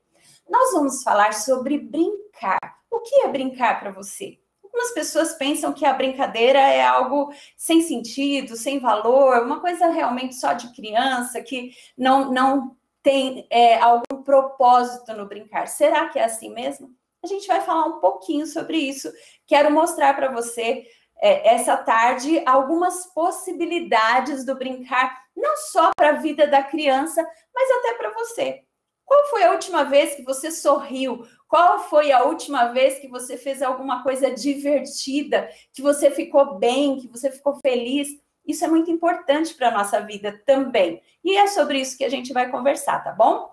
[0.51, 2.59] Nós vamos falar sobre brincar.
[2.91, 4.37] O que é brincar para você?
[4.61, 10.35] Algumas pessoas pensam que a brincadeira é algo sem sentido, sem valor, uma coisa realmente
[10.35, 15.69] só de criança, que não, não tem é, algum propósito no brincar.
[15.69, 16.91] Será que é assim mesmo?
[17.23, 19.09] A gente vai falar um pouquinho sobre isso.
[19.47, 20.85] Quero mostrar para você
[21.23, 27.71] é, essa tarde algumas possibilidades do brincar, não só para a vida da criança, mas
[27.79, 28.65] até para você.
[29.05, 31.25] Qual foi a última vez que você sorriu?
[31.47, 36.99] Qual foi a última vez que você fez alguma coisa divertida, que você ficou bem,
[36.99, 38.09] que você ficou feliz?
[38.47, 41.03] Isso é muito importante para a nossa vida também.
[41.25, 43.51] E é sobre isso que a gente vai conversar, tá bom?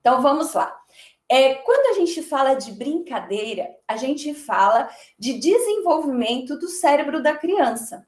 [0.00, 0.74] Então vamos lá.
[1.28, 7.34] É, quando a gente fala de brincadeira, a gente fala de desenvolvimento do cérebro da
[7.34, 8.06] criança.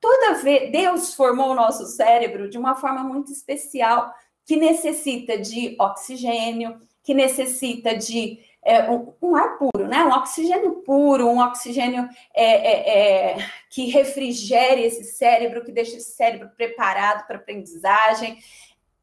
[0.00, 4.12] Toda vez Deus formou o nosso cérebro de uma forma muito especial,
[4.44, 10.04] que necessita de oxigênio, que necessita de é, um, um, ar puro, né?
[10.04, 12.98] Um oxigênio puro, um oxigênio é, é,
[13.32, 18.38] é, que refrigere esse cérebro, que deixe esse cérebro preparado para aprendizagem.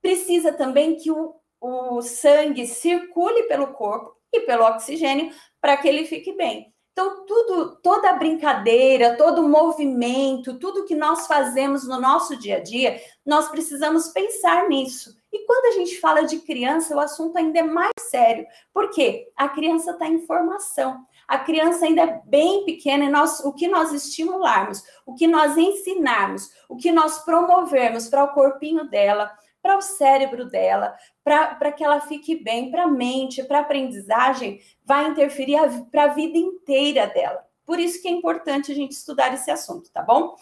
[0.02, 6.06] Precisa também que o, o sangue circule pelo corpo e pelo oxigênio para que ele
[6.06, 6.74] fique bem.
[6.92, 12.64] Então, tudo, toda a brincadeira, todo movimento, tudo que nós fazemos no nosso dia a
[12.64, 15.14] dia, nós precisamos pensar nisso.
[15.36, 19.50] E quando a gente fala de criança, o assunto ainda é mais sério, porque a
[19.50, 21.06] criança está em formação.
[21.28, 25.58] A criança ainda é bem pequena e nós, o que nós estimularmos, o que nós
[25.58, 29.30] ensinarmos, o que nós promovermos para o corpinho dela,
[29.62, 34.62] para o cérebro dela, para que ela fique bem, para a mente, para a aprendizagem,
[34.86, 35.60] vai interferir
[35.92, 37.46] para a vida inteira dela.
[37.66, 40.34] Por isso que é importante a gente estudar esse assunto, tá bom?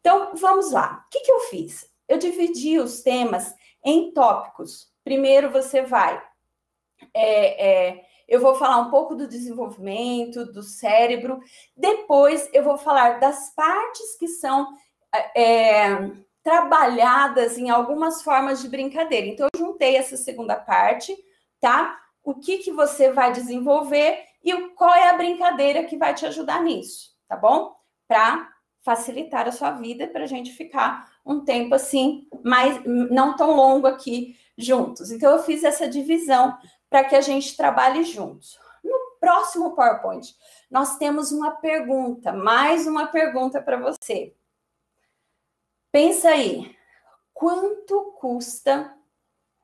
[0.00, 1.04] Então, vamos lá.
[1.06, 1.88] O que, que eu fiz?
[2.08, 3.54] Eu dividi os temas
[3.84, 4.88] em tópicos.
[5.04, 6.22] Primeiro você vai.
[7.14, 11.40] É, é, eu vou falar um pouco do desenvolvimento do cérebro.
[11.76, 14.68] Depois eu vou falar das partes que são
[15.36, 16.10] é,
[16.42, 19.26] trabalhadas em algumas formas de brincadeira.
[19.26, 21.16] Então, eu juntei essa segunda parte,
[21.60, 21.98] tá?
[22.22, 26.62] O que, que você vai desenvolver e qual é a brincadeira que vai te ajudar
[26.62, 27.74] nisso, tá bom?
[28.08, 28.48] Para
[28.80, 33.86] facilitar a sua vida, para a gente ficar um tempo assim, mais não tão longo
[33.86, 35.10] aqui juntos.
[35.10, 36.56] Então, eu fiz essa divisão
[36.88, 38.58] para que a gente trabalhe juntos.
[38.82, 40.34] No próximo PowerPoint,
[40.70, 44.34] nós temos uma pergunta, mais uma pergunta para você.
[45.92, 46.74] Pensa aí,
[47.34, 48.96] quanto custa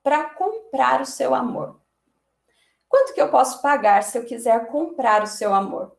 [0.03, 1.81] para comprar o seu amor?
[2.89, 5.97] Quanto que eu posso pagar se eu quiser comprar o seu amor?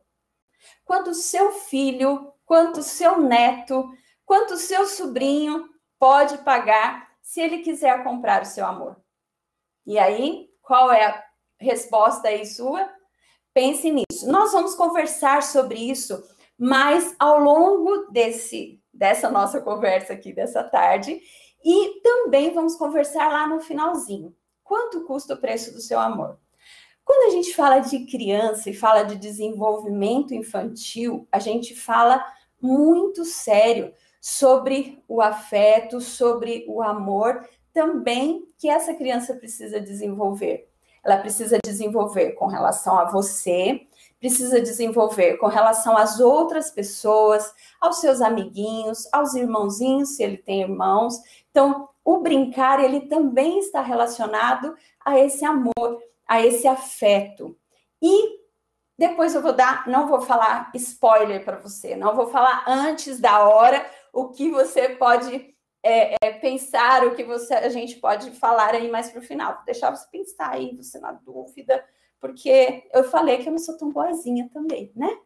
[0.84, 3.94] Quanto o seu filho, quanto seu neto,
[4.24, 5.68] quanto seu sobrinho
[5.98, 8.96] pode pagar se ele quiser comprar o seu amor.
[9.86, 11.24] E aí, qual é a
[11.60, 12.88] resposta aí sua?
[13.52, 14.26] Pense nisso.
[14.26, 16.24] Nós vamos conversar sobre isso
[16.58, 21.20] mais ao longo desse dessa nossa conversa aqui dessa tarde
[21.62, 24.34] e também vamos conversar lá no finalzinho.
[24.64, 26.40] Quanto custa o preço do seu amor?
[27.04, 32.24] Quando a gente fala de criança e fala de desenvolvimento infantil, a gente fala
[32.60, 40.68] muito sério sobre o afeto, sobre o amor, também que essa criança precisa desenvolver.
[41.04, 43.86] Ela precisa desenvolver com relação a você,
[44.18, 50.62] precisa desenvolver com relação às outras pessoas, aos seus amiguinhos, aos irmãozinhos, se ele tem
[50.62, 51.20] irmãos.
[51.50, 57.56] Então, o brincar, ele também está relacionado a esse amor, a esse afeto.
[58.02, 58.38] E
[58.98, 63.48] depois eu vou dar, não vou falar spoiler para você, não vou falar antes da
[63.48, 68.74] hora, o que você pode é, é, pensar, o que você, a gente pode falar
[68.74, 69.54] aí mais para o final.
[69.54, 71.84] Vou deixar você pensar aí, você na dúvida,
[72.18, 75.16] porque eu falei que eu não sou tão boazinha também, né?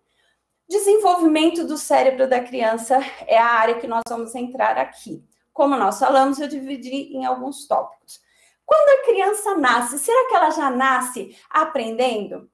[0.68, 5.24] Desenvolvimento do cérebro da criança é a área que nós vamos entrar aqui.
[5.50, 8.20] Como nós falamos, eu dividi em alguns tópicos.
[8.66, 12.51] Quando a criança nasce, será que ela já nasce aprendendo?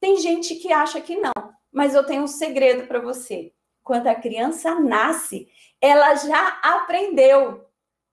[0.00, 1.32] Tem gente que acha que não,
[1.72, 3.52] mas eu tenho um segredo para você.
[3.82, 5.48] quando a criança nasce,
[5.80, 7.66] ela já aprendeu.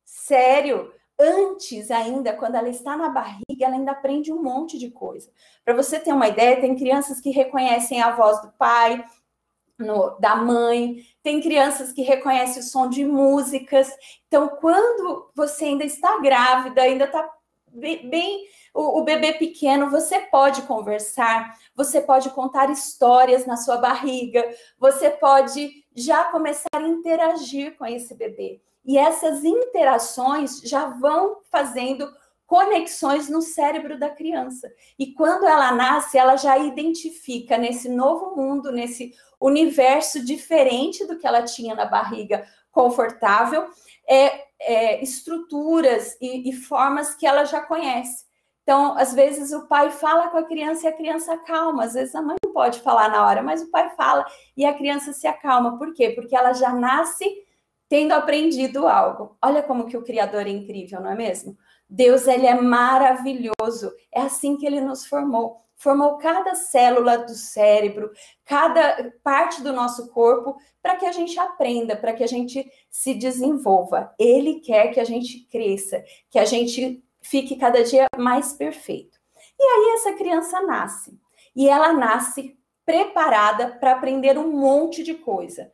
[0.05, 5.29] Sério, antes ainda, quando ela está na barriga, ela ainda aprende um monte de coisa.
[5.65, 9.03] Para você ter uma ideia, tem crianças que reconhecem a voz do pai,
[9.77, 13.91] no, da mãe, tem crianças que reconhecem o som de músicas.
[14.27, 17.29] Então, quando você ainda está grávida, ainda está
[17.71, 18.45] bem, bem
[18.75, 24.43] o, o, bebê pequeno, você pode conversar, você pode contar histórias na sua barriga,
[24.77, 28.61] você pode já começar a interagir com esse bebê.
[28.83, 32.11] E essas interações já vão fazendo
[32.45, 34.69] conexões no cérebro da criança.
[34.99, 41.25] E quando ela nasce, ela já identifica nesse novo mundo, nesse universo diferente do que
[41.25, 43.67] ela tinha na barriga confortável,
[44.07, 48.25] é, é estruturas e, e formas que ela já conhece.
[48.65, 51.83] Então, às vezes o pai fala com a criança e a criança acalma.
[51.83, 54.25] Às vezes a mãe não pode falar na hora, mas o pai fala
[54.57, 55.77] e a criança se acalma.
[55.77, 56.09] Por quê?
[56.09, 57.45] Porque ela já nasce
[57.87, 59.37] tendo aprendido algo.
[59.39, 61.55] Olha como que o Criador é incrível, não é mesmo?
[61.87, 63.93] Deus, ele é maravilhoso.
[64.11, 65.61] É assim que ele nos formou.
[65.75, 68.09] Formou cada célula do cérebro,
[68.45, 73.13] cada parte do nosso corpo, para que a gente aprenda, para que a gente se
[73.13, 74.11] desenvolva.
[74.17, 79.17] Ele quer que a gente cresça, que a gente fique cada dia mais perfeito.
[79.59, 81.17] E aí essa criança nasce.
[81.55, 85.71] E ela nasce preparada para aprender um monte de coisa.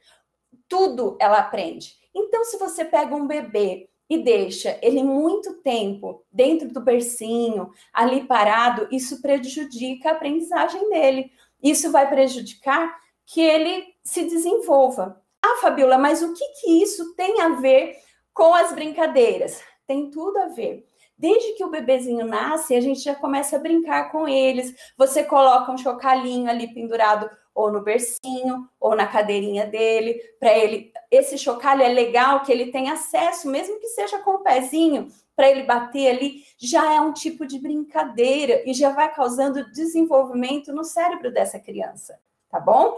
[0.68, 1.95] Tudo ela aprende.
[2.16, 8.26] Então, se você pega um bebê e deixa ele muito tempo dentro do bercinho, ali
[8.26, 11.32] parado, isso prejudica a aprendizagem dele.
[11.62, 15.22] Isso vai prejudicar que ele se desenvolva.
[15.41, 17.97] Ah, Fabiola, mas o que, que isso tem a ver
[18.34, 19.62] com as brincadeiras?
[19.88, 20.91] Tem tudo a ver.
[21.22, 24.74] Desde que o bebezinho nasce, a gente já começa a brincar com eles.
[24.97, 30.91] Você coloca um chocalhinho ali pendurado ou no bercinho, ou na cadeirinha dele, para ele.
[31.11, 35.47] Esse chocalho é legal que ele tem acesso, mesmo que seja com o pezinho, para
[35.47, 40.84] ele bater ali, já é um tipo de brincadeira e já vai causando desenvolvimento no
[40.84, 42.19] cérebro dessa criança,
[42.49, 42.95] tá bom?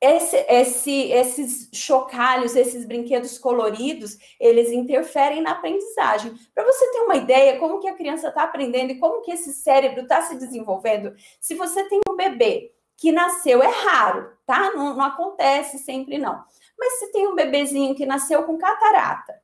[0.00, 6.34] Esse, esse, esses chocalhos, esses brinquedos coloridos, eles interferem na aprendizagem.
[6.54, 9.52] Para você ter uma ideia como que a criança está aprendendo e como que esse
[9.52, 14.72] cérebro está se desenvolvendo, se você tem um bebê que nasceu, é raro, tá?
[14.72, 16.44] Não, não acontece sempre, não.
[16.78, 19.38] Mas se tem um bebezinho que nasceu com catarata,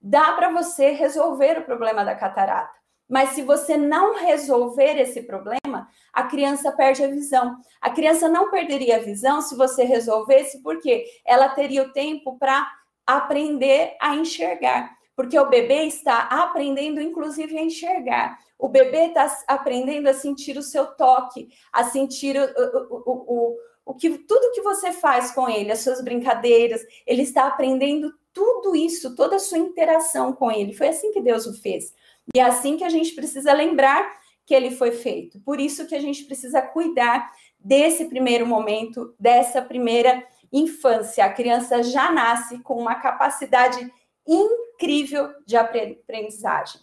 [0.00, 2.83] dá para você resolver o problema da catarata.
[3.08, 7.56] Mas se você não resolver esse problema, a criança perde a visão.
[7.80, 12.66] A criança não perderia a visão se você resolvesse, porque ela teria o tempo para
[13.06, 14.96] aprender a enxergar.
[15.14, 18.38] Porque o bebê está aprendendo, inclusive, a enxergar.
[18.58, 22.44] O bebê está aprendendo a sentir o seu toque, a sentir o,
[22.90, 26.80] o, o, o, que tudo que você faz com ele, as suas brincadeiras.
[27.06, 30.74] Ele está aprendendo tudo isso, toda a sua interação com ele.
[30.74, 31.92] Foi assim que Deus o fez.
[32.34, 35.40] E é assim que a gente precisa lembrar que ele foi feito.
[35.40, 41.24] Por isso que a gente precisa cuidar desse primeiro momento, dessa primeira infância.
[41.24, 43.90] A criança já nasce com uma capacidade
[44.26, 46.80] incrível de aprendizagem.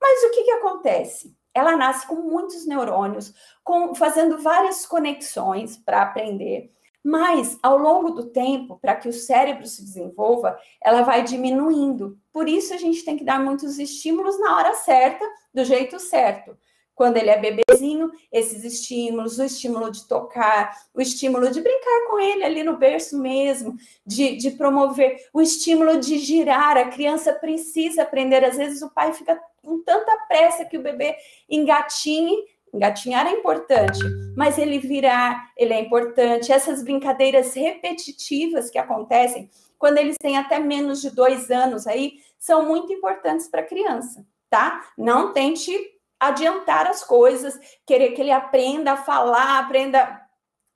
[0.00, 1.34] Mas o que, que acontece?
[1.52, 6.70] Ela nasce com muitos neurônios, com, fazendo várias conexões para aprender,
[7.02, 12.18] mas ao longo do tempo, para que o cérebro se desenvolva, ela vai diminuindo.
[12.32, 16.56] Por isso a gente tem que dar muitos estímulos na hora certa, do jeito certo.
[17.00, 22.20] Quando ele é bebezinho, esses estímulos, o estímulo de tocar, o estímulo de brincar com
[22.20, 23.74] ele ali no berço mesmo,
[24.04, 26.76] de, de promover, o estímulo de girar.
[26.76, 28.44] A criança precisa aprender.
[28.44, 31.16] Às vezes o pai fica com tanta pressa que o bebê
[31.48, 32.36] engatinhe.
[32.72, 34.00] Engatinhar é importante,
[34.36, 36.52] mas ele virar, ele é importante.
[36.52, 39.50] Essas brincadeiras repetitivas que acontecem
[39.80, 44.24] quando eles têm até menos de dois anos aí, são muito importantes para a criança,
[44.50, 44.86] tá?
[44.96, 45.72] Não tente
[46.20, 50.20] adiantar as coisas, querer que ele aprenda a falar, aprenda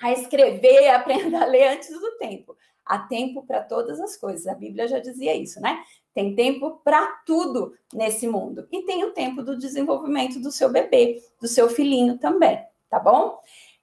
[0.00, 2.56] a escrever, aprenda a ler antes do tempo.
[2.82, 4.46] Há tempo para todas as coisas.
[4.46, 5.82] A Bíblia já dizia isso, né?
[6.14, 8.68] Tem tempo para tudo nesse mundo.
[8.70, 13.36] E tem o tempo do desenvolvimento do seu bebê, do seu filhinho também, tá bom?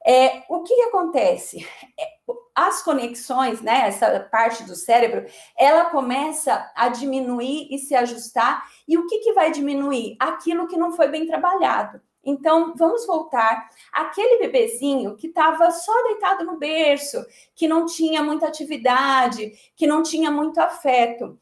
[0.05, 1.67] É, o que, que acontece?
[1.99, 2.21] É,
[2.55, 5.25] as conexões, né, essa parte do cérebro,
[5.57, 8.65] ela começa a diminuir e se ajustar.
[8.87, 10.15] E o que, que vai diminuir?
[10.19, 12.01] Aquilo que não foi bem trabalhado.
[12.23, 13.69] Então, vamos voltar.
[13.91, 17.23] Aquele bebezinho que estava só deitado no berço,
[17.55, 21.39] que não tinha muita atividade, que não tinha muito afeto,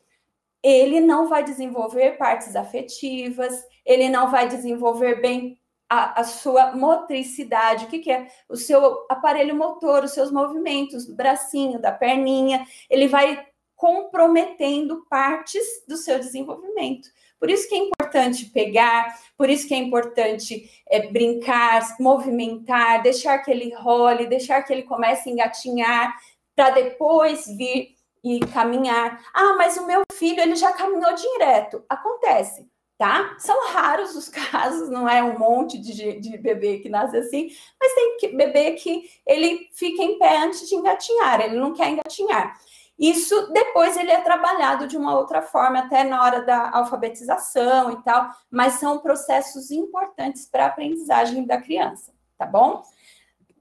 [0.64, 5.58] ele não vai desenvolver partes afetivas, ele não vai desenvolver bem
[5.90, 8.28] a, a, sua motricidade, o que, que, é?
[8.48, 15.64] O seu aparelho motor, os seus movimentos do bracinho, da perninha, ele vai comprometendo partes
[15.88, 17.10] do seu desenvolvimento.
[17.40, 23.40] Por isso que é importante pegar, por isso que é importante é, brincar, movimentar, deixar
[23.40, 26.14] que ele role, deixar que ele comece a engatinhar,
[26.54, 29.24] para depois vir e caminhar.
[29.34, 31.84] Ah, mas o meu filho ele já caminhou direto.
[31.90, 32.68] Acontece
[33.00, 33.38] tá?
[33.40, 37.50] São raros os casos, não é um monte de, de bebê que nasce assim,
[37.80, 41.90] mas tem que, bebê que ele fica em pé antes de engatinhar, ele não quer
[41.90, 42.60] engatinhar.
[43.00, 48.04] Isso depois ele é trabalhado de uma outra forma, até na hora da alfabetização e
[48.04, 52.84] tal, mas são processos importantes para a aprendizagem da criança, tá bom?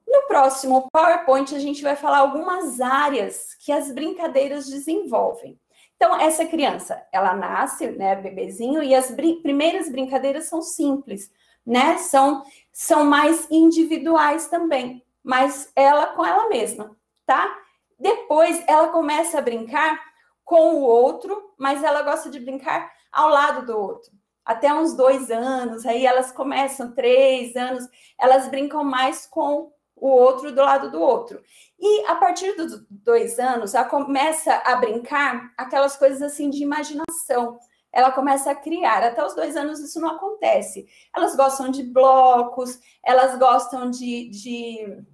[0.09, 5.61] No próximo PowerPoint, a gente vai falar algumas áreas que as brincadeiras desenvolvem.
[5.97, 11.31] Então, essa criança, ela nasce, né, bebezinho, e as brin primeiras brincadeiras são simples,
[11.67, 11.99] né?
[11.99, 12.43] São,
[12.73, 16.97] são mais individuais também, mas ela com ela mesma,
[17.27, 17.55] tá?
[17.99, 20.01] Depois ela começa a brincar
[20.43, 24.11] com o outro, mas ela gosta de brincar ao lado do outro.
[24.43, 27.87] Até uns dois anos, aí elas começam, três anos,
[28.19, 29.71] elas brincam mais com
[30.01, 31.43] o outro do lado do outro.
[31.79, 37.59] E a partir dos dois anos, ela começa a brincar aquelas coisas assim de imaginação.
[37.93, 39.03] Ela começa a criar.
[39.03, 40.87] Até os dois anos isso não acontece.
[41.15, 45.05] Elas gostam de blocos, elas gostam de, de,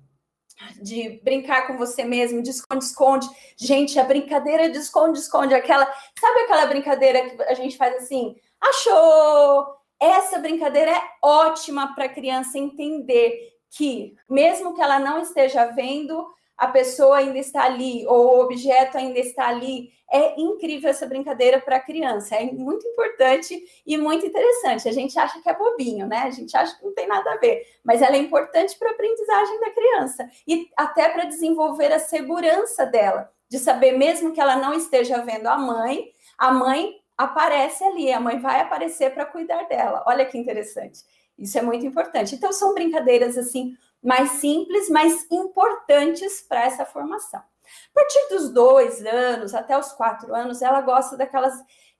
[0.83, 3.29] de brincar com você mesmo, de esconde-esconde.
[3.57, 5.87] Gente, a brincadeira de esconde-esconde, aquela.
[6.19, 8.35] Sabe aquela brincadeira que a gente faz assim?
[8.61, 9.85] Achou!
[10.01, 16.27] Essa brincadeira é ótima para a criança entender que, mesmo que ela não esteja vendo,
[16.57, 19.93] a pessoa ainda está ali, ou o objeto ainda está ali.
[20.11, 24.89] É incrível essa brincadeira para a criança, é muito importante e muito interessante.
[24.89, 26.19] A gente acha que é bobinho, né?
[26.19, 28.93] A gente acha que não tem nada a ver, mas ela é importante para a
[28.93, 34.57] aprendizagem da criança e até para desenvolver a segurança dela, de saber, mesmo que ela
[34.57, 39.67] não esteja vendo a mãe, a mãe aparece ali, a mãe vai aparecer para cuidar
[39.69, 40.05] dela.
[40.07, 41.01] Olha que interessante.
[41.39, 42.35] Isso é muito importante.
[42.35, 47.41] Então, são brincadeiras assim mais simples, mas importantes para essa formação.
[47.41, 51.55] A partir dos dois anos até os quatro anos, ela gosta daquelas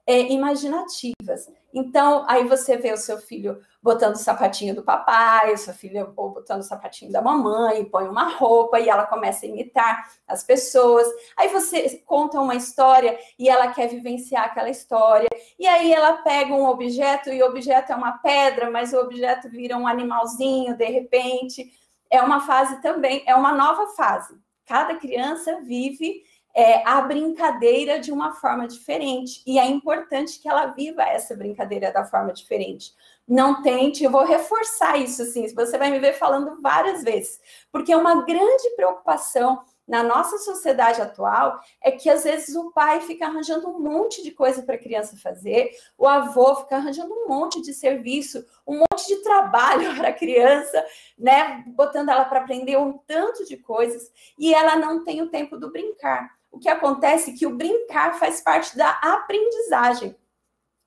[0.05, 1.49] é, imaginativas.
[1.73, 6.11] Então, aí você vê o seu filho botando o sapatinho do papai, o seu filho
[6.17, 10.43] ou botando o sapatinho da mamãe, põe uma roupa e ela começa a imitar as
[10.43, 11.07] pessoas.
[11.37, 15.27] Aí você conta uma história e ela quer vivenciar aquela história.
[15.59, 19.51] E aí ela pega um objeto e o objeto é uma pedra, mas o objeto
[19.51, 21.71] vira um animalzinho de repente.
[22.09, 24.35] É uma fase também, é uma nova fase.
[24.65, 26.23] Cada criança vive
[26.55, 29.43] é, a brincadeira de uma forma diferente.
[29.45, 32.93] E é importante que ela viva essa brincadeira da forma diferente.
[33.27, 37.39] Não tente, eu vou reforçar isso assim, você vai me ver falando várias vezes,
[37.71, 43.01] porque é uma grande preocupação na nossa sociedade atual é que às vezes o pai
[43.01, 47.27] fica arranjando um monte de coisa para a criança fazer, o avô fica arranjando um
[47.27, 50.83] monte de serviço, um monte de trabalho para a criança,
[51.17, 55.57] né, botando ela para aprender um tanto de coisas e ela não tem o tempo
[55.57, 60.15] do brincar o que acontece é que o brincar faz parte da aprendizagem.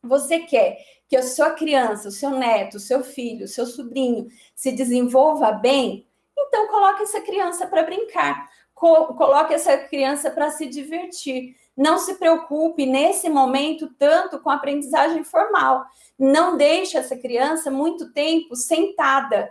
[0.03, 0.79] Você quer
[1.09, 5.53] que a sua criança, o seu neto, o seu filho, o seu sobrinho se desenvolva
[5.53, 6.07] bem?
[6.39, 11.57] Então coloque essa criança para brincar, coloque essa criança para se divertir.
[11.77, 15.85] Não se preocupe nesse momento tanto com a aprendizagem formal.
[16.19, 19.49] Não deixe essa criança muito tempo sentada.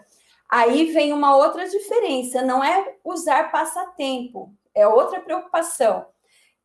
[0.49, 6.05] Aí vem uma outra diferença, não é usar passatempo é outra preocupação.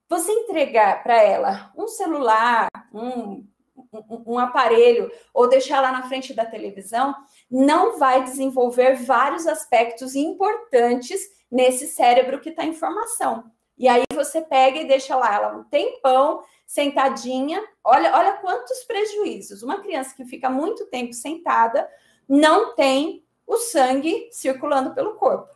[0.09, 3.47] Você entregar para ela um celular, um,
[3.93, 7.14] um, um, aparelho, ou deixar lá na frente da televisão,
[7.51, 11.20] não vai desenvolver vários aspectos importantes
[11.51, 13.45] nesse cérebro que está em formação.
[13.76, 17.62] E aí você pega e deixa lá ela um tempão sentadinha.
[17.84, 19.62] Olha, olha quantos prejuízos.
[19.62, 21.88] Uma criança que fica muito tempo sentada
[22.28, 25.53] não tem o sangue circulando pelo corpo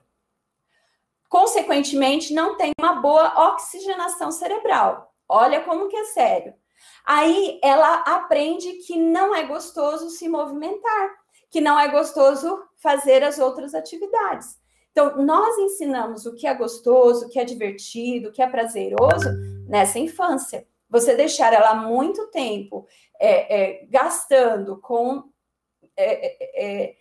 [1.29, 5.13] consequentemente, não tem uma boa oxigenação cerebral.
[5.29, 6.55] Olha como que é sério.
[7.07, 11.15] Aí ela aprende que não é gostoso se movimentar,
[11.49, 14.59] que não é gostoso fazer as outras atividades.
[14.91, 19.29] Então, nós ensinamos o que é gostoso, o que é divertido, o que é prazeroso
[19.69, 20.67] nessa infância.
[20.89, 22.87] Você deixar ela muito tempo
[23.21, 25.25] é, é, gastando com
[25.97, 26.97] é, é, é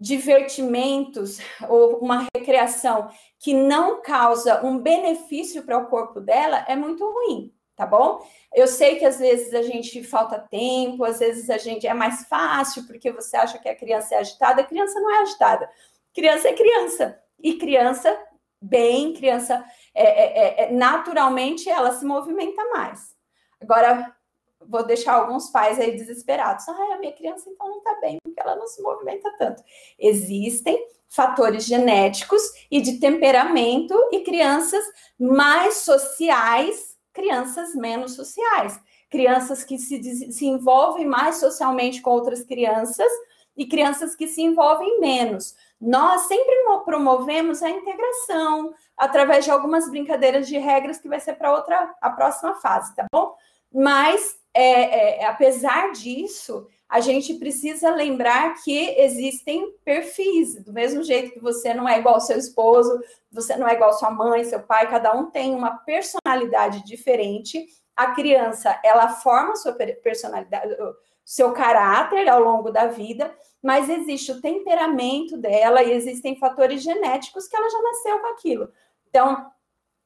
[0.00, 7.04] divertimentos ou uma recreação que não causa um benefício para o corpo dela é muito
[7.04, 7.52] ruim.
[7.78, 8.26] Tá bom?
[8.52, 12.24] Eu sei que às vezes a gente falta tempo, às vezes a gente é mais
[12.26, 15.70] fácil porque você acha que a criança é agitada, a criança não é agitada.
[16.12, 17.22] Criança é criança.
[17.38, 18.20] E criança,
[18.60, 19.64] bem, criança,
[19.94, 23.16] é, é, é, é naturalmente, ela se movimenta mais.
[23.60, 24.12] Agora,
[24.60, 26.68] vou deixar alguns pais aí desesperados.
[26.68, 29.62] Ah, a minha criança então não está bem, porque ela não se movimenta tanto.
[29.96, 34.84] Existem fatores genéticos e de temperamento e crianças
[35.16, 36.87] mais sociais,
[37.18, 38.80] crianças menos sociais.
[39.10, 43.10] Crianças que se, se envolvem mais socialmente com outras crianças
[43.56, 45.56] e crianças que se envolvem menos.
[45.80, 46.54] Nós sempre
[46.84, 52.10] promovemos a integração através de algumas brincadeiras de regras que vai ser para outra a
[52.10, 53.34] próxima fase, tá bom?
[53.72, 61.32] Mas é, é, apesar disso, a gente precisa lembrar que existem perfis, do mesmo jeito
[61.32, 62.98] que você não é igual ao seu esposo,
[63.30, 67.66] você não é igual à sua mãe, seu pai, cada um tem uma personalidade diferente.
[67.94, 70.74] A criança, ela forma sua personalidade,
[71.22, 77.46] seu caráter ao longo da vida, mas existe o temperamento dela e existem fatores genéticos
[77.46, 78.72] que ela já nasceu com aquilo.
[79.08, 79.50] Então,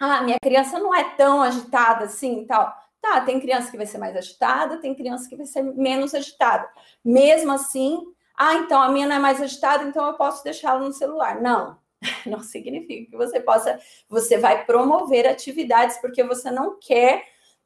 [0.00, 2.74] ah, minha criança não é tão agitada assim, tal.
[3.02, 6.70] Tá, tem criança que vai ser mais agitada, tem criança que vai ser menos agitada.
[7.04, 8.00] Mesmo assim,
[8.38, 11.40] ah, então a minha não é mais agitada, então eu posso deixá-la no celular.
[11.42, 11.76] Não,
[12.24, 13.78] não significa que você possa,
[14.08, 17.24] você vai promover atividades porque você não quer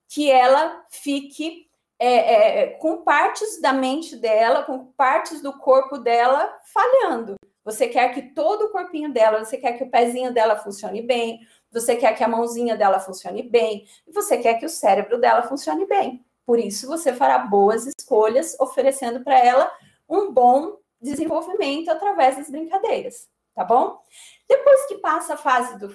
[0.08, 1.66] que ela fique
[1.98, 7.36] é, é, com partes da mente dela, com partes do corpo dela falhando.
[7.62, 11.40] Você quer que todo o corpinho dela, você quer que o pezinho dela funcione bem,
[11.80, 15.42] você quer que a mãozinha dela funcione bem, e você quer que o cérebro dela
[15.42, 16.24] funcione bem.
[16.46, 19.70] Por isso, você fará boas escolhas, oferecendo para ela
[20.08, 24.00] um bom desenvolvimento através das brincadeiras, tá bom?
[24.48, 25.92] Depois que passa a fase do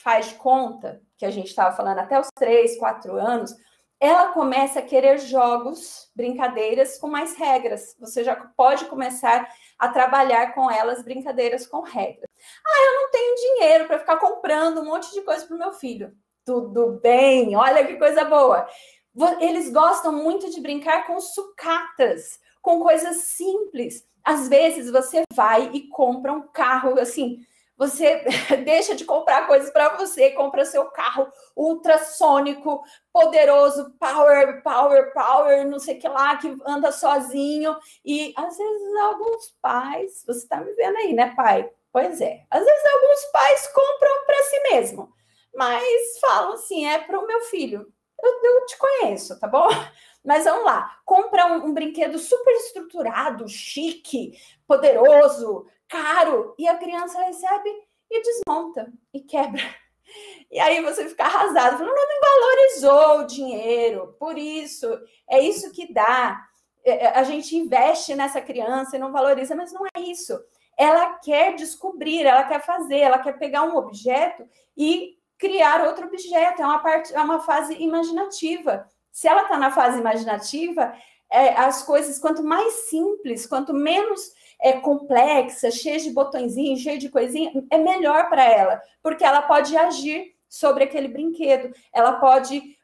[0.00, 3.54] faz de conta, que a gente estava falando até os 3, 4 anos,
[4.00, 7.96] ela começa a querer jogos, brincadeiras com mais regras.
[7.98, 12.30] Você já pode começar a trabalhar com elas brincadeiras com regras.
[12.64, 15.72] Ah, eu não tenho dinheiro para ficar comprando um monte de coisa para o meu
[15.72, 16.12] filho.
[16.44, 18.68] Tudo bem, olha que coisa boa.
[19.40, 24.06] Eles gostam muito de brincar com sucatas, com coisas simples.
[24.22, 27.38] Às vezes você vai e compra um carro assim,
[27.78, 28.24] você
[28.64, 35.78] deixa de comprar coisas para você, compra seu carro ultrassônico, poderoso, power, power, power, não
[35.78, 37.76] sei que lá, que anda sozinho.
[38.04, 41.70] E às vezes alguns pais, você está me vendo aí, né, pai?
[41.92, 42.44] Pois é.
[42.50, 45.12] Às vezes alguns pais compram para si mesmo,
[45.54, 47.86] mas falam assim: é para o meu filho.
[48.20, 49.68] Eu, eu, te conheço, tá bom?
[50.24, 54.32] Mas vamos lá, compra um, um brinquedo super estruturado, chique,
[54.66, 57.70] poderoso, caro, e a criança recebe
[58.10, 59.62] e desmonta e quebra.
[60.50, 64.88] E aí você fica arrasado, falando, não, valorizou o dinheiro, por isso,
[65.28, 66.42] é isso que dá.
[66.84, 70.38] É, é, a gente investe nessa criança e não valoriza, mas não é isso.
[70.76, 76.62] Ela quer descobrir, ela quer fazer, ela quer pegar um objeto e criar outro objeto.
[76.62, 78.88] É uma parte, é uma fase imaginativa.
[79.12, 80.94] Se ela está na fase imaginativa,
[81.30, 87.08] é, as coisas, quanto mais simples, quanto menos é complexa, cheia de botõezinhos, cheia de
[87.08, 91.74] coisinha, é melhor para ela, porque ela pode agir sobre aquele brinquedo.
[91.92, 92.76] Ela pode,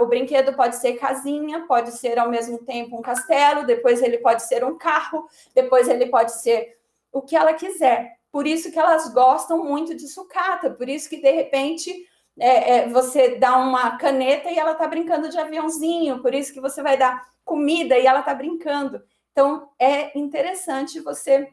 [0.00, 4.42] o brinquedo pode ser casinha, pode ser ao mesmo tempo um castelo, depois ele pode
[4.42, 6.76] ser um carro, depois ele pode ser
[7.12, 8.16] o que ela quiser.
[8.30, 12.08] Por isso que elas gostam muito de sucata, por isso que de repente
[12.38, 16.60] é, é, você dá uma caneta e ela está brincando de aviãozinho, por isso que
[16.60, 19.02] você vai dar comida e ela está brincando.
[19.32, 21.50] Então, é interessante você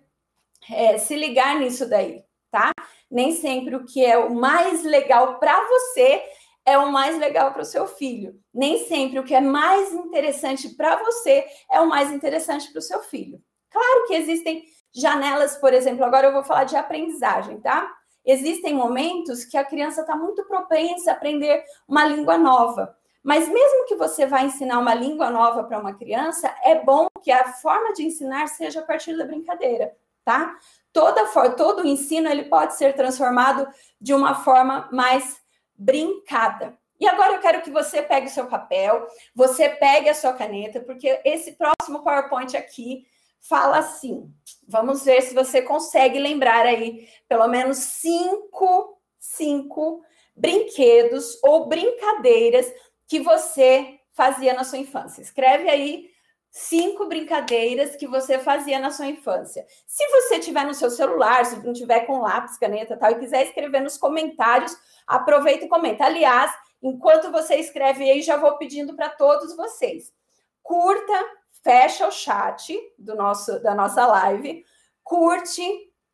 [0.69, 2.71] é, se ligar nisso daí, tá?
[3.09, 6.21] Nem sempre o que é o mais legal para você
[6.65, 8.39] é o mais legal para o seu filho.
[8.53, 12.84] Nem sempre o que é mais interessante para você é o mais interessante para o
[12.84, 13.41] seu filho.
[13.71, 17.91] Claro que existem janelas, por exemplo, agora eu vou falar de aprendizagem, tá?
[18.25, 22.95] Existem momentos que a criança está muito propensa a aprender uma língua nova.
[23.24, 27.32] Mas mesmo que você vá ensinar uma língua nova para uma criança, é bom que
[27.32, 30.57] a forma de ensinar seja a partir da brincadeira, tá?
[30.93, 33.67] Toda todo o ensino ele pode ser transformado
[33.99, 35.41] de uma forma mais
[35.76, 36.78] brincada.
[36.99, 40.82] E agora eu quero que você pegue o seu papel, você pegue a sua caneta,
[40.82, 43.05] porque esse próximo PowerPoint aqui
[43.39, 44.30] fala assim.
[44.67, 50.03] Vamos ver se você consegue lembrar aí pelo menos cinco, cinco
[50.36, 52.72] brinquedos ou brincadeiras
[53.10, 55.22] que você fazia na sua infância.
[55.22, 56.12] Escreve aí
[56.51, 59.66] cinco brincadeiras que você fazia na sua infância.
[59.88, 63.47] Se você tiver no seu celular, se não tiver com lápis, caneta tal, e quiser
[63.47, 66.05] escrever nos comentários, aproveita e comenta.
[66.05, 66.53] Aliás,
[66.84, 70.14] enquanto você escreve aí, já vou pedindo para todos vocês.
[70.62, 71.26] Curta,
[71.64, 74.64] fecha o chat do nosso da nossa live,
[75.03, 75.64] curte,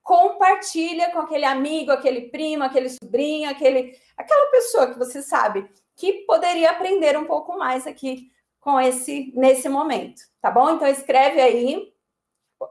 [0.01, 6.25] compartilha com aquele amigo, aquele primo, aquele sobrinho, aquele aquela pessoa que você sabe que
[6.25, 10.71] poderia aprender um pouco mais aqui com esse nesse momento, tá bom?
[10.71, 11.93] Então escreve aí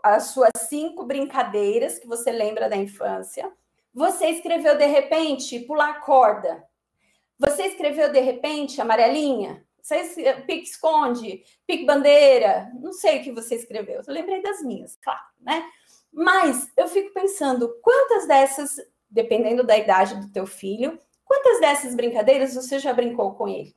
[0.03, 3.51] as suas cinco brincadeiras que você lembra da infância.
[3.93, 6.65] Você escreveu de repente pular corda.
[7.39, 9.65] Você escreveu de repente amarelinha.
[9.81, 10.03] Você
[10.47, 12.73] pique esconde, pique bandeira.
[12.81, 14.03] Não sei o que você escreveu.
[14.07, 15.65] Eu lembrei das minhas, claro, né?
[16.13, 18.77] Mas eu fico pensando quantas dessas,
[19.11, 20.99] dependendo da idade do teu filho,
[21.35, 23.75] quantas dessas brincadeiras você já brincou com ele?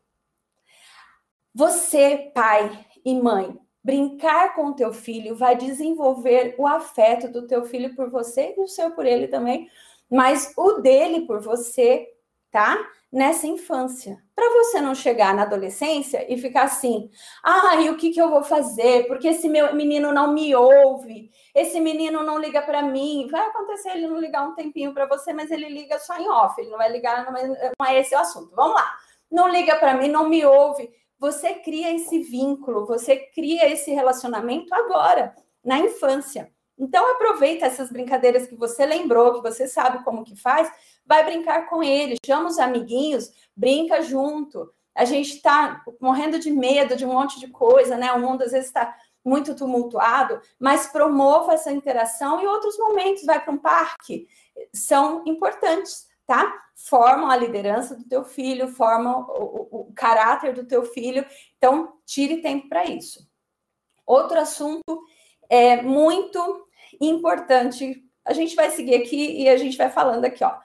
[1.53, 7.65] Você, pai e mãe, brincar com o teu filho vai desenvolver o afeto do teu
[7.65, 9.67] filho por você e o seu por ele também,
[10.09, 12.07] mas o dele por você,
[12.51, 12.77] tá?
[13.11, 14.17] Nessa infância.
[14.35, 17.09] Para você não chegar na adolescência e ficar assim:
[17.43, 19.07] ah, e o que, que eu vou fazer?
[19.07, 23.27] Porque esse meu menino não me ouve, esse menino não liga para mim.
[23.31, 26.59] Vai acontecer ele não ligar um tempinho para você, mas ele liga só em off,
[26.59, 28.55] ele não vai ligar, não é esse o assunto.
[28.55, 28.93] Vamos lá.
[29.31, 30.89] Não liga para mim, não me ouve
[31.19, 36.51] você cria esse vínculo, você cria esse relacionamento agora, na infância.
[36.77, 40.71] Então aproveita essas brincadeiras que você lembrou, que você sabe como que faz,
[41.07, 44.71] vai brincar com ele, chama os amiguinhos, brinca junto.
[44.93, 48.11] A gente está morrendo de medo de um monte de coisa, né?
[48.13, 53.43] O mundo às vezes está muito tumultuado, mas promova essa interação e outros momentos, vai
[53.43, 54.27] para um parque,
[54.73, 56.53] são importantes tá?
[56.75, 61.25] Formam a liderança do teu filho, formam o, o, o caráter do teu filho.
[61.57, 63.25] Então, tire tempo para isso.
[64.05, 65.01] Outro assunto
[65.49, 66.67] é muito
[67.01, 68.03] importante.
[68.25, 70.55] A gente vai seguir aqui e a gente vai falando aqui, ó.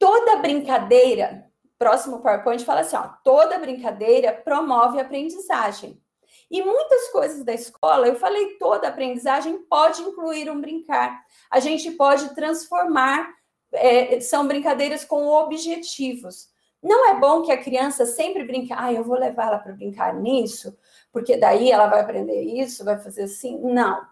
[0.00, 1.44] Toda brincadeira,
[1.78, 6.02] próximo PowerPoint fala assim, ó, toda brincadeira promove aprendizagem.
[6.50, 11.22] E muitas coisas da escola, eu falei, toda aprendizagem pode incluir um brincar.
[11.48, 13.28] A gente pode transformar
[13.72, 16.48] é, são brincadeiras com objetivos.
[16.82, 20.14] Não é bom que a criança sempre brinque, ah, eu vou levar ela para brincar
[20.14, 20.76] nisso,
[21.12, 23.60] porque daí ela vai aprender isso, vai fazer assim.
[23.60, 24.02] Não,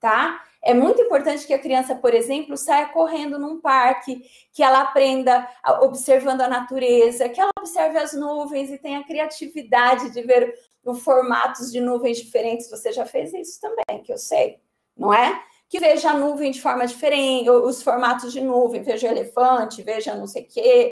[0.00, 0.42] tá?
[0.62, 5.48] É muito importante que a criança, por exemplo, saia correndo num parque, que ela aprenda
[5.82, 10.54] observando a natureza, que ela observe as nuvens e tenha criatividade de ver
[10.84, 12.70] os formatos de nuvens diferentes.
[12.70, 14.58] Você já fez isso também, que eu sei,
[14.96, 15.40] não é?
[15.68, 20.26] que veja a nuvem de forma diferente, os formatos de nuvem, veja elefante, veja não
[20.26, 20.90] sei o quê.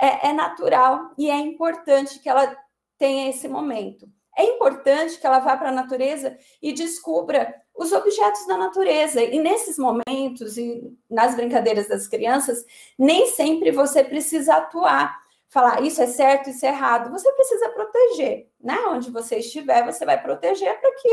[0.00, 2.56] É, é natural e é importante que ela
[2.98, 4.08] tenha esse momento.
[4.36, 9.22] É importante que ela vá para a natureza e descubra os objetos da natureza.
[9.22, 12.64] E nesses momentos e nas brincadeiras das crianças,
[12.98, 17.10] nem sempre você precisa atuar, falar isso é certo, isso é errado.
[17.10, 18.78] Você precisa proteger, né?
[18.88, 21.08] Onde você estiver, você vai proteger para que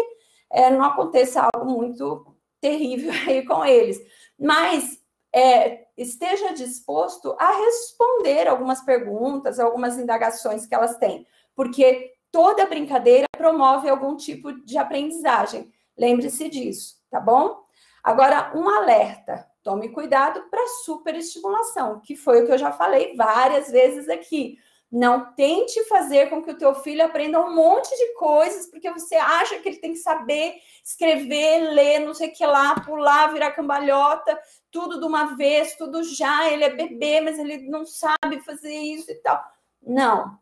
[0.52, 2.26] é, não aconteça algo muito
[2.62, 4.00] terrível aí com eles.
[4.40, 5.00] Mas
[5.34, 13.28] é, esteja disposto a responder algumas perguntas, algumas indagações que elas têm, porque toda brincadeira
[13.38, 15.72] promove algum tipo de aprendizagem.
[15.98, 17.64] Lembre-se disso, tá bom?
[18.04, 23.70] Agora, um alerta: tome cuidado para superestimulação, que foi o que eu já falei várias
[23.70, 24.58] vezes aqui.
[24.92, 29.16] Não tente fazer com que o teu filho aprenda um monte de coisas, porque você
[29.16, 33.52] acha que ele tem que saber escrever, ler, não sei o que lá, pular, virar
[33.52, 34.40] cambalhota,
[34.72, 36.50] tudo de uma vez, tudo já.
[36.50, 39.40] Ele é bebê, mas ele não sabe fazer isso e tal.
[39.84, 40.39] Não,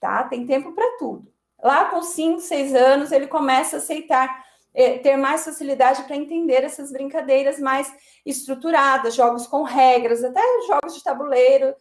[0.00, 0.24] tá?
[0.24, 1.30] Tem tempo para tudo.
[1.62, 6.64] Lá com 5, 6 anos, ele começa a aceitar, é, ter mais facilidade para entender
[6.64, 7.92] essas brincadeiras mais
[8.24, 11.74] estruturadas, jogos com regras, até jogos de tabuleiro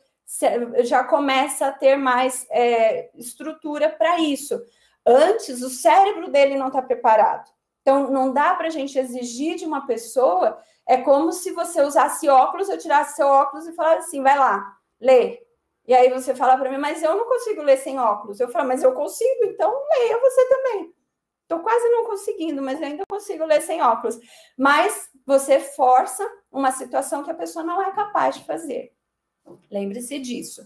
[0.84, 4.62] já começa a ter mais é, estrutura para isso.
[5.06, 7.50] Antes, o cérebro dele não está preparado.
[7.82, 12.30] Então, não dá para a gente exigir de uma pessoa, é como se você usasse
[12.30, 15.42] óculos, eu tirasse seu óculos e falasse assim, vai lá, lê.
[15.90, 18.40] E aí você fala para mim, mas eu não consigo ler sem óculos.
[18.40, 20.94] Eu falo, mas eu consigo, então leia você também.
[21.42, 24.20] Estou quase não conseguindo, mas eu ainda consigo ler sem óculos.
[24.56, 28.94] Mas você força uma situação que a pessoa não é capaz de fazer.
[29.72, 30.62] Lembre-se disso.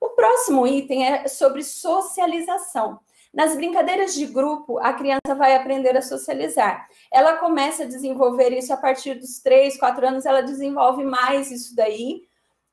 [0.00, 2.98] O próximo item é sobre socialização.
[3.32, 6.88] Nas brincadeiras de grupo, a criança vai aprender a socializar.
[7.12, 11.76] Ela começa a desenvolver isso a partir dos 3, 4 anos, ela desenvolve mais isso
[11.76, 12.22] daí.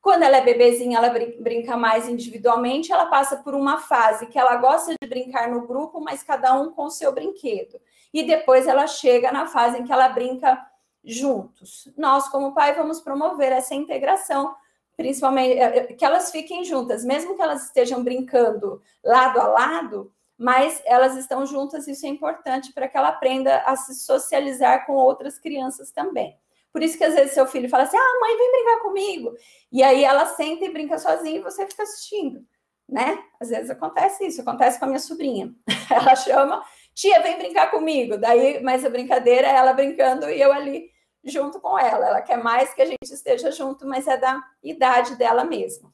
[0.01, 4.55] Quando ela é bebezinha, ela brinca mais individualmente, ela passa por uma fase que ela
[4.55, 7.79] gosta de brincar no grupo, mas cada um com o seu brinquedo.
[8.11, 10.59] E depois ela chega na fase em que ela brinca
[11.03, 11.87] juntos.
[11.95, 14.55] Nós, como pai, vamos promover essa integração
[15.01, 20.13] principalmente é, é, que elas fiquem juntas, mesmo que elas estejam brincando lado a lado,
[20.37, 24.93] mas elas estão juntas, isso é importante para que ela aprenda a se socializar com
[24.93, 26.37] outras crianças também.
[26.73, 29.33] Por isso que às vezes seu filho fala assim: "Ah, mãe, vem brincar comigo".
[29.71, 32.45] E aí ela senta e brinca sozinha e você fica assistindo,
[32.89, 33.17] né?
[33.39, 35.53] Às vezes acontece isso, acontece com a minha sobrinha.
[35.91, 36.63] Ela chama:
[36.93, 38.17] "Tia, vem brincar comigo".
[38.17, 40.89] Daí, mas a brincadeira é ela brincando e eu ali
[41.23, 42.07] junto com ela.
[42.07, 45.93] Ela quer mais que a gente esteja junto, mas é da idade dela mesmo.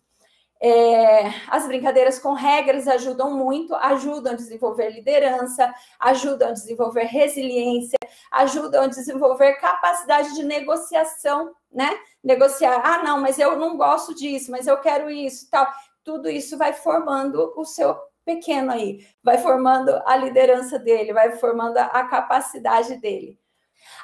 [0.60, 7.97] É, as brincadeiras com regras ajudam muito, ajudam a desenvolver liderança, ajudam a desenvolver resiliência,
[8.32, 11.89] ajudam a desenvolver capacidade de negociação, né?
[12.24, 15.68] Negociar, ah, não, mas eu não gosto disso, mas eu quero isso tal.
[16.03, 17.95] Tudo isso vai formando o seu
[18.26, 23.39] pequeno aí, vai formando a liderança dele, vai formando a capacidade dele.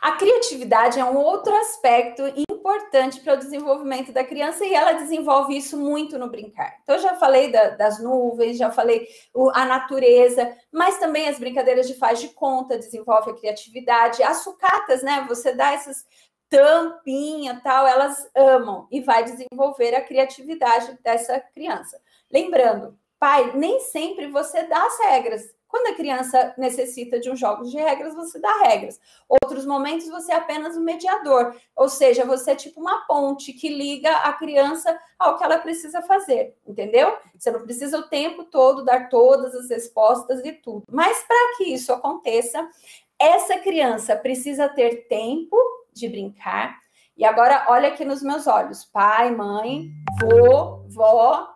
[0.01, 5.55] A criatividade é um outro aspecto importante para o desenvolvimento da criança e ela desenvolve
[5.55, 6.77] isso muito no brincar.
[6.83, 11.39] Então, eu já falei da, das nuvens, já falei o, a natureza, mas também as
[11.39, 14.23] brincadeiras de faz de conta desenvolve a criatividade.
[14.23, 15.25] As sucatas, né?
[15.27, 16.05] Você dá essas
[16.53, 21.99] tampinha tal, elas amam e vai desenvolver a criatividade dessa criança.
[22.31, 25.41] Lembrando, pai, nem sempre você dá as regras.
[25.73, 29.01] Quando a criança necessita de um jogo de regras, você dá regras.
[29.27, 33.69] Outros momentos você é apenas um mediador, ou seja, você é tipo uma ponte que
[33.69, 37.17] liga a criança ao que ela precisa fazer, entendeu?
[37.35, 40.83] Você não precisa o tempo todo dar todas as respostas e tudo.
[40.91, 42.69] Mas para que isso aconteça,
[43.17, 45.57] essa criança precisa ter tempo
[45.91, 46.77] de brincar.
[47.17, 49.89] E agora olha aqui nos meus olhos, pai, mãe,
[50.21, 51.51] vô, vó,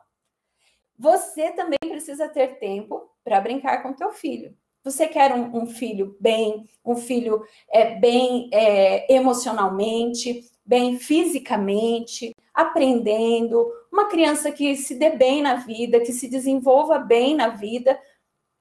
[0.98, 4.56] você também precisa ter tempo para brincar com teu filho.
[4.86, 13.70] Você quer um, um filho bem, um filho é, bem é, emocionalmente, bem fisicamente, aprendendo,
[13.92, 18.00] uma criança que se dê bem na vida, que se desenvolva bem na vida.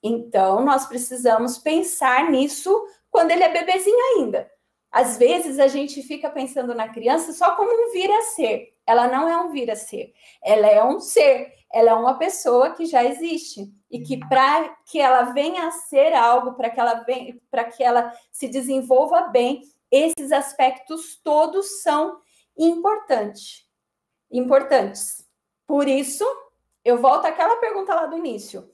[0.02, 2.76] Então, nós precisamos pensar nisso
[3.08, 4.50] quando ele é bebezinho ainda.
[4.90, 8.75] Às vezes a gente fica pensando na criança só como um vir a ser.
[8.86, 12.70] Ela não é um vir a ser, ela é um ser, ela é uma pessoa
[12.70, 16.94] que já existe e que para que ela venha a ser algo, para que ela
[17.04, 22.20] venha, para que ela se desenvolva bem, esses aspectos todos são
[22.56, 23.66] importantes.
[24.30, 25.26] Importantes.
[25.66, 26.24] Por isso,
[26.84, 28.70] eu volto àquela pergunta lá do início.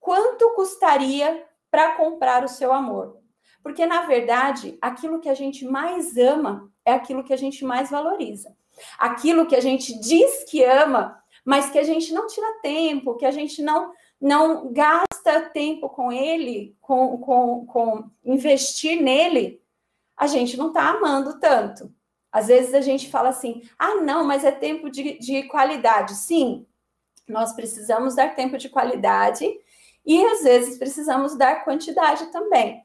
[0.00, 3.20] Quanto custaria para comprar o seu amor?
[3.62, 7.90] Porque, na verdade, aquilo que a gente mais ama é aquilo que a gente mais
[7.90, 8.56] valoriza.
[8.98, 13.26] Aquilo que a gente diz que ama, mas que a gente não tira tempo, que
[13.26, 19.60] a gente não, não gasta tempo com ele, com, com, com investir nele,
[20.16, 21.92] a gente não está amando tanto.
[22.30, 26.14] Às vezes a gente fala assim: ah, não, mas é tempo de, de qualidade.
[26.14, 26.66] Sim,
[27.28, 29.44] nós precisamos dar tempo de qualidade
[30.04, 32.82] e às vezes precisamos dar quantidade também.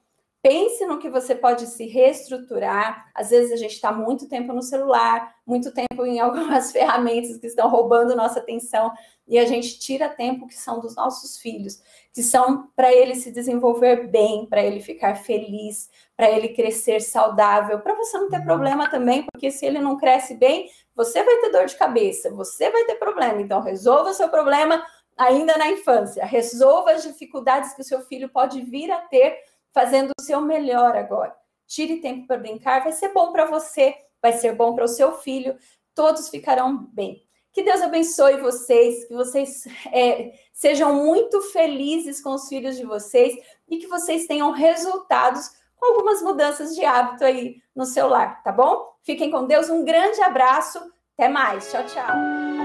[0.48, 3.12] Pense no que você pode se reestruturar.
[3.14, 7.48] Às vezes a gente está muito tempo no celular, muito tempo em algumas ferramentas que
[7.48, 8.94] estão roubando nossa atenção
[9.28, 11.84] e a gente tira tempo que são dos nossos filhos,
[12.14, 17.82] que são para ele se desenvolver bem, para ele ficar feliz, para ele crescer saudável,
[17.82, 21.50] para você não ter problema também, porque se ele não cresce bem, você vai ter
[21.50, 23.42] dor de cabeça, você vai ter problema.
[23.42, 24.82] Então resolva o seu problema
[25.18, 29.38] ainda na infância, resolva as dificuldades que o seu filho pode vir a ter
[29.78, 31.36] fazendo o seu melhor agora.
[31.68, 35.12] Tire tempo para brincar, vai ser bom para você, vai ser bom para o seu
[35.20, 35.56] filho,
[35.94, 37.22] todos ficarão bem.
[37.54, 43.36] Que Deus abençoe vocês, que vocês é, sejam muito felizes com os filhos de vocês
[43.70, 48.52] e que vocês tenham resultados com algumas mudanças de hábito aí no seu lar, tá
[48.52, 48.84] bom?
[49.04, 50.80] Fiquem com Deus, um grande abraço,
[51.14, 52.57] até mais, tchau, tchau.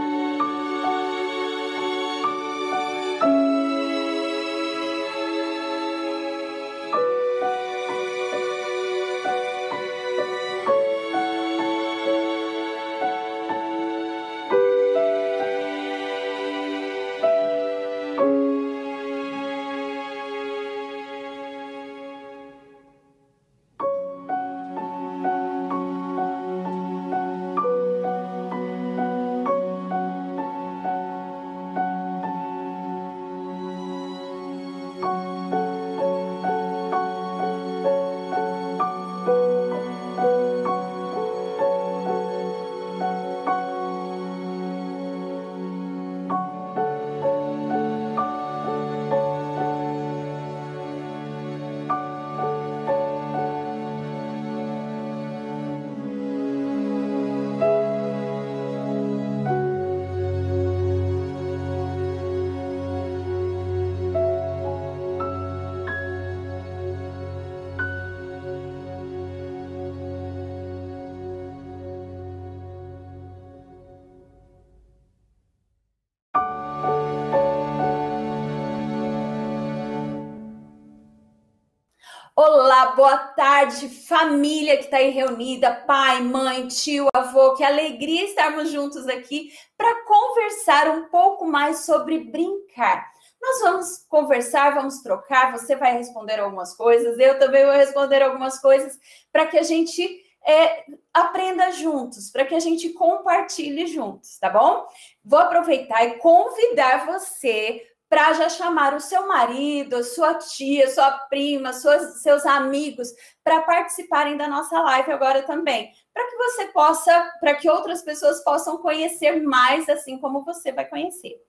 [83.72, 87.54] Tarde, família que está aí reunida, pai, mãe, tio, avô.
[87.54, 93.10] Que alegria estarmos juntos aqui para conversar um pouco mais sobre brincar.
[93.40, 95.52] Nós vamos conversar, vamos trocar.
[95.52, 98.98] Você vai responder algumas coisas, eu também vou responder algumas coisas
[99.32, 104.86] para que a gente é, aprenda juntos, para que a gente compartilhe juntos, tá bom?
[105.24, 107.82] Vou aproveitar e convidar você
[108.12, 113.08] para já chamar o seu marido, a sua tia, sua prima, suas, seus amigos
[113.42, 118.44] para participarem da nossa live agora também, para que você possa, para que outras pessoas
[118.44, 121.40] possam conhecer mais assim como você vai conhecer.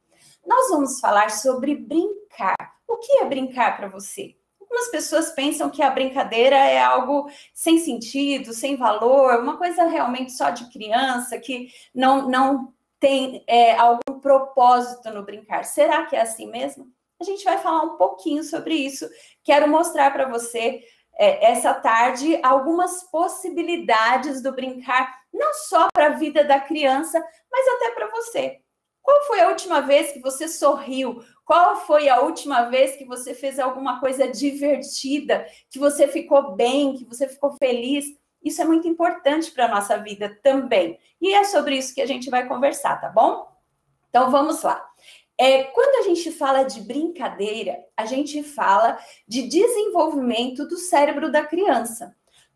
[0.47, 2.55] Nós vamos falar sobre brincar.
[2.88, 4.34] O que é brincar para você?
[4.57, 10.32] Algumas pessoas pensam que a brincadeira é algo sem sentido, sem valor, uma coisa realmente
[10.32, 12.74] só de criança, que não, não
[13.04, 15.66] tem é, algum propósito no brincar.
[15.66, 16.88] Será que é assim mesmo?
[17.20, 19.06] A gente vai falar um pouquinho sobre isso.
[19.43, 20.82] Quero mostrar para você
[21.20, 27.68] é, essa tarde algumas possibilidades do brincar, não só para a vida da criança, mas
[27.76, 28.62] até para você.
[29.01, 31.22] Qual foi a última vez que você sorriu?
[31.43, 36.95] Qual foi a última vez que você fez alguma coisa divertida, que você ficou bem,
[36.95, 38.06] que você ficou feliz?
[38.44, 41.00] Isso é muito importante para a nossa vida também.
[41.22, 43.48] E é sobre isso que a gente vai conversar, tá bom?
[44.10, 44.84] Então vamos lá.
[45.38, 51.44] É, quando a gente fala de brincadeira, a gente fala de desenvolvimento do cérebro da
[51.44, 52.16] criança.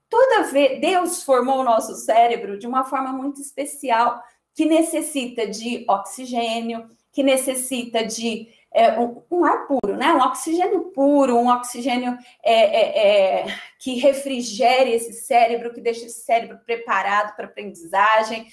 [0.10, 4.22] Toda vez Deus formou o nosso cérebro de uma forma muito especial,
[4.54, 10.14] que necessita de oxigênio, que necessita de é, um, um, ar puro, né?
[10.14, 13.08] Um oxigênio puro, um oxigênio é, é,
[13.42, 18.48] é, que refrigere esse cérebro, que deixe esse cérebro preparado para aprendizagem.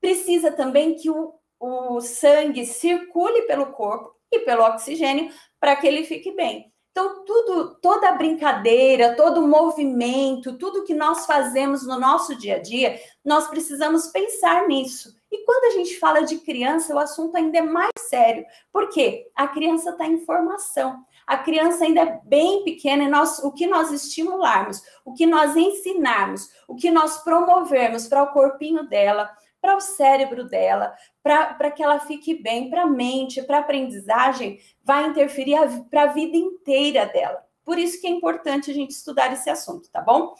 [0.00, 6.04] Precisa também que o, o sangue circule pelo corpo e pelo oxigênio para que ele
[6.04, 6.72] fique bem.
[6.90, 12.62] Então, tudo, toda a brincadeira, todo movimento, tudo que nós fazemos no nosso dia a
[12.62, 15.12] dia, nós precisamos pensar nisso.
[15.34, 19.48] E quando a gente fala de criança, o assunto ainda é mais sério, porque a
[19.48, 21.04] criança está em formação.
[21.26, 25.56] A criança ainda é bem pequena e nós, o que nós estimularmos, o que nós
[25.56, 29.28] ensinarmos, o que nós promovermos para o corpinho dela,
[29.60, 34.60] para o cérebro dela, para que ela fique bem, para a mente, para a aprendizagem,
[34.84, 35.58] vai interferir
[35.90, 37.44] para a vida inteira dela.
[37.64, 40.32] Por isso que é importante a gente estudar esse assunto, tá bom?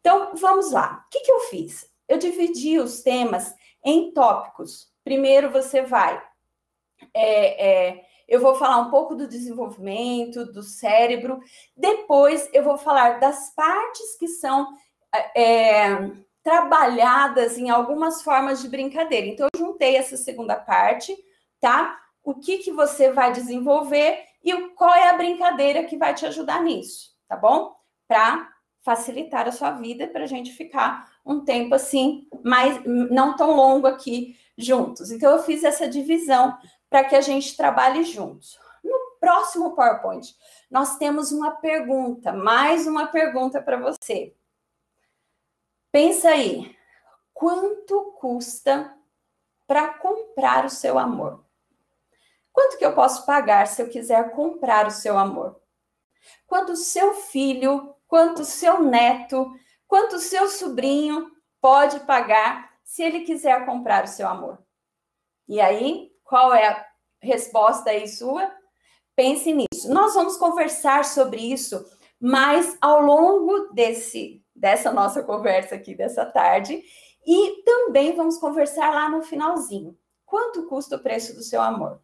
[0.00, 1.04] Então, vamos lá.
[1.06, 1.88] O que, que eu fiz?
[2.08, 3.54] Eu dividi os temas
[3.84, 4.88] em tópicos.
[5.04, 6.22] Primeiro você vai.
[7.14, 11.40] É, é, eu vou falar um pouco do desenvolvimento do cérebro.
[11.76, 14.68] Depois eu vou falar das partes que são
[15.36, 16.10] é,
[16.42, 19.26] trabalhadas em algumas formas de brincadeira.
[19.26, 21.16] Então, eu juntei essa segunda parte,
[21.60, 21.98] tá?
[22.22, 26.62] O que, que você vai desenvolver e qual é a brincadeira que vai te ajudar
[26.62, 27.74] nisso, tá bom?
[28.08, 28.48] Para
[28.80, 33.86] facilitar a sua vida, para a gente ficar um tempo assim, mais não tão longo
[33.86, 35.10] aqui juntos.
[35.10, 36.56] Então, eu fiz essa divisão
[36.88, 38.58] para que a gente trabalhe juntos.
[38.82, 40.34] No próximo PowerPoint,
[40.70, 44.34] nós temos uma pergunta, mais uma pergunta para você.
[45.92, 46.74] Pensa aí,
[47.34, 48.96] quanto custa
[49.66, 51.44] para comprar o seu amor?
[52.52, 55.60] Quanto que eu posso pagar se eu quiser comprar o seu amor?
[56.46, 59.56] Quanto o seu filho, quanto seu neto,
[59.86, 61.30] quanto seu sobrinho
[61.60, 64.58] pode pagar se ele quiser comprar o seu amor.
[65.48, 66.86] E aí, qual é a
[67.22, 68.50] resposta aí sua?
[69.14, 69.88] Pense nisso.
[69.88, 71.86] Nós vamos conversar sobre isso
[72.20, 76.82] mais ao longo desse dessa nossa conversa aqui dessa tarde
[77.24, 79.96] e também vamos conversar lá no finalzinho.
[80.26, 82.02] Quanto custa o preço do seu amor?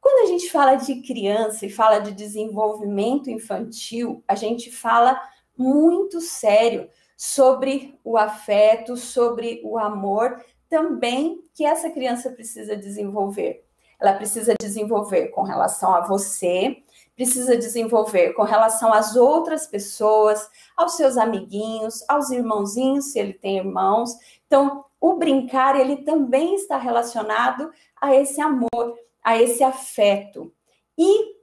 [0.00, 5.20] Quando a gente fala de criança e fala de desenvolvimento infantil, a gente fala
[5.56, 13.64] muito sério sobre o afeto, sobre o amor, também que essa criança precisa desenvolver.
[14.00, 16.82] Ela precisa desenvolver com relação a você,
[17.14, 23.58] precisa desenvolver com relação às outras pessoas, aos seus amiguinhos, aos irmãozinhos, se ele tem
[23.58, 24.16] irmãos.
[24.46, 27.70] Então, o brincar, ele também está relacionado
[28.00, 30.52] a esse amor, a esse afeto.
[30.98, 31.34] E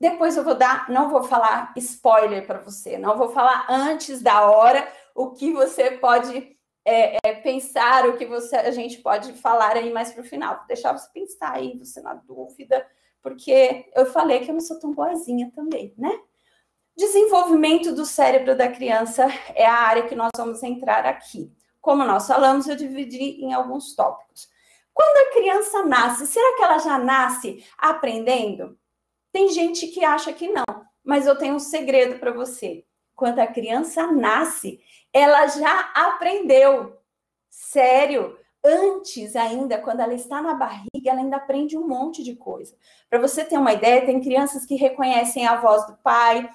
[0.00, 4.50] depois eu vou dar, não vou falar spoiler para você, não vou falar antes da
[4.50, 6.56] hora, o que você pode
[6.86, 10.56] é, é, pensar, o que você, a gente pode falar aí mais para o final.
[10.56, 12.86] Vou deixar você pensar aí, você na dúvida,
[13.22, 16.18] porque eu falei que eu não sou tão boazinha também, né?
[16.96, 21.52] Desenvolvimento do cérebro da criança é a área que nós vamos entrar aqui.
[21.78, 24.48] Como nós falamos, eu dividi em alguns tópicos.
[24.94, 28.79] Quando a criança nasce, será que ela já nasce aprendendo?
[29.32, 30.64] Tem gente que acha que não,
[31.04, 32.84] mas eu tenho um segredo para você.
[33.14, 34.80] quando a criança nasce,
[35.12, 36.98] ela já aprendeu.
[37.50, 38.34] Sério,
[38.64, 42.74] antes ainda, quando ela está na barriga, ela ainda aprende um monte de coisa.
[43.10, 46.48] Para você ter uma ideia, tem crianças que reconhecem a voz do pai,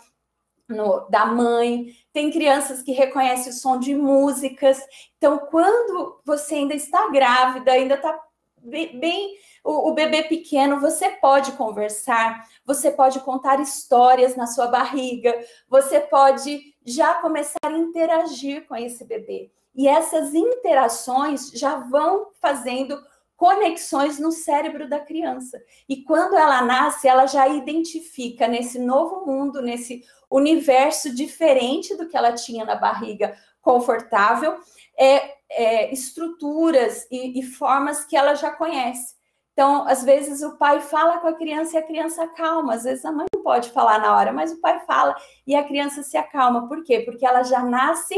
[0.67, 4.81] no, da mãe, tem crianças que reconhecem o som de músicas.
[5.17, 8.19] Então, quando você ainda está grávida, ainda está
[8.61, 9.35] bem, bem
[9.65, 15.33] o, o, bebê pequeno, você pode conversar, você pode contar histórias na sua barriga,
[15.67, 19.51] você pode já começar a interagir com esse bebê.
[19.73, 22.95] E essas interações já vão fazendo
[23.35, 25.59] conexões no cérebro da criança.
[25.89, 32.15] E quando ela nasce, ela já identifica nesse novo mundo, nesse universo diferente do que
[32.15, 34.57] ela tinha na barriga confortável,
[34.95, 39.14] é, é estruturas e, e formas que ela já conhece.
[39.55, 42.73] Então, às vezes o pai fala com a criança e a criança acalma.
[42.73, 45.15] Às vezes a mãe não pode falar na hora, mas o pai fala
[45.47, 46.67] e a criança se acalma.
[46.67, 46.99] Por quê?
[46.99, 48.15] Porque ela já nasce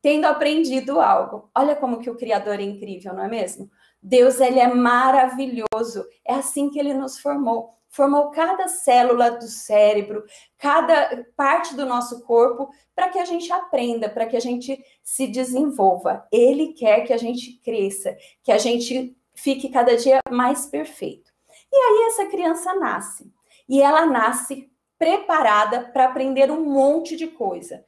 [0.00, 1.50] tendo aprendido algo.
[1.52, 3.68] Olha como que o Criador é incrível, não é mesmo?
[4.00, 6.06] Deus, ele é maravilhoso.
[6.24, 7.74] É assim que ele nos formou.
[7.90, 10.22] Formou cada célula do cérebro,
[10.58, 15.26] cada parte do nosso corpo, para que a gente aprenda, para que a gente se
[15.26, 16.24] desenvolva.
[16.30, 21.30] Ele quer que a gente cresça, que a gente fique cada dia mais perfeito.
[21.72, 23.30] E aí essa criança nasce.
[23.68, 27.84] E ela nasce preparada para aprender um monte de coisa.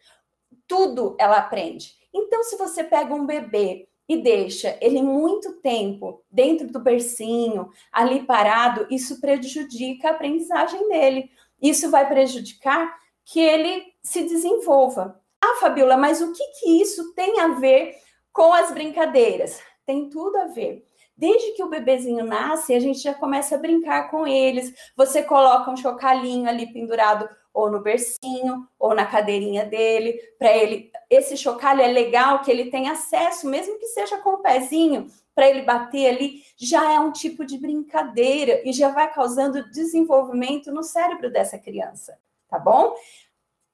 [0.66, 1.94] Tudo ela aprende.
[2.14, 8.24] Então, se você pega um bebê e deixa ele muito tempo dentro do bercinho, ali
[8.24, 11.30] parado, isso prejudica a aprendizagem dele.
[11.60, 15.20] Isso vai prejudicar que ele se desenvolva.
[15.40, 17.96] Ah, Fabiola, mas o que, que isso tem a ver
[18.32, 19.60] com as brincadeiras?
[19.84, 20.84] Tem tudo a ver.
[21.20, 24.72] Desde que o bebezinho nasce, a gente já começa a brincar com eles.
[24.96, 30.90] Você coloca um chocalhinho ali pendurado ou no bercinho, ou na cadeirinha dele, para ele.
[31.10, 35.46] Esse chocalho é legal que ele tem acesso, mesmo que seja com o pezinho, para
[35.46, 40.82] ele bater ali, já é um tipo de brincadeira e já vai causando desenvolvimento no
[40.82, 42.18] cérebro dessa criança,
[42.48, 42.94] tá bom?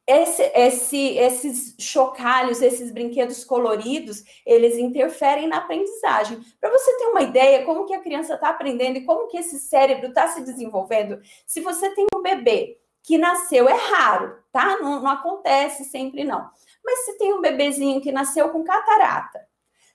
[0.06, 6.40] Esse, esse, esses chocalhos, esses brinquedos coloridos, eles interferem na aprendizagem.
[6.60, 9.58] Para você ter uma ideia como que a criança está aprendendo e como que esse
[9.58, 14.78] cérebro está se desenvolvendo, se você tem um bebê que nasceu, é raro, tá?
[14.78, 16.50] Não, não acontece sempre, não.
[16.84, 19.46] Mas se tem um bebezinho que nasceu com catarata,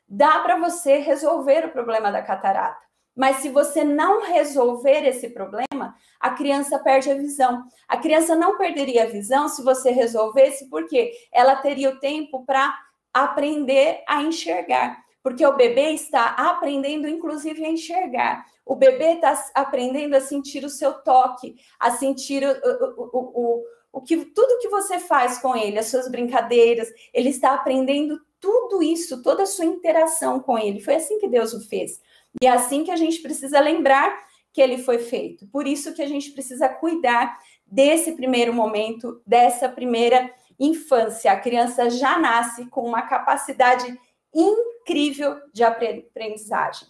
[0.07, 2.90] dá para você resolver o problema da catarata.
[3.15, 7.63] Mas se você não resolver esse problema, a criança perde a visão.
[7.87, 12.73] A criança não perderia a visão se você resolvesse, porque ela teria o tempo para
[13.13, 15.03] aprender a enxergar.
[15.21, 18.45] Porque o bebê está aprendendo, inclusive, a enxergar.
[18.65, 22.51] O bebê está aprendendo a sentir o seu toque, a sentir o,
[22.97, 23.63] o, o,
[23.93, 26.87] o, que tudo que você faz com ele, as suas brincadeiras.
[27.13, 30.81] Ele está aprendendo tudo isso, toda a sua interação com ele.
[30.81, 31.99] Foi assim que Deus o fez.
[32.41, 34.15] E é assim que a gente precisa lembrar
[34.53, 35.47] que ele foi feito.
[35.47, 41.31] Por isso que a gente precisa cuidar desse primeiro momento, dessa primeira infância.
[41.31, 43.97] A criança já nasce com uma capacidade
[44.33, 46.87] incrível de aprendizagem.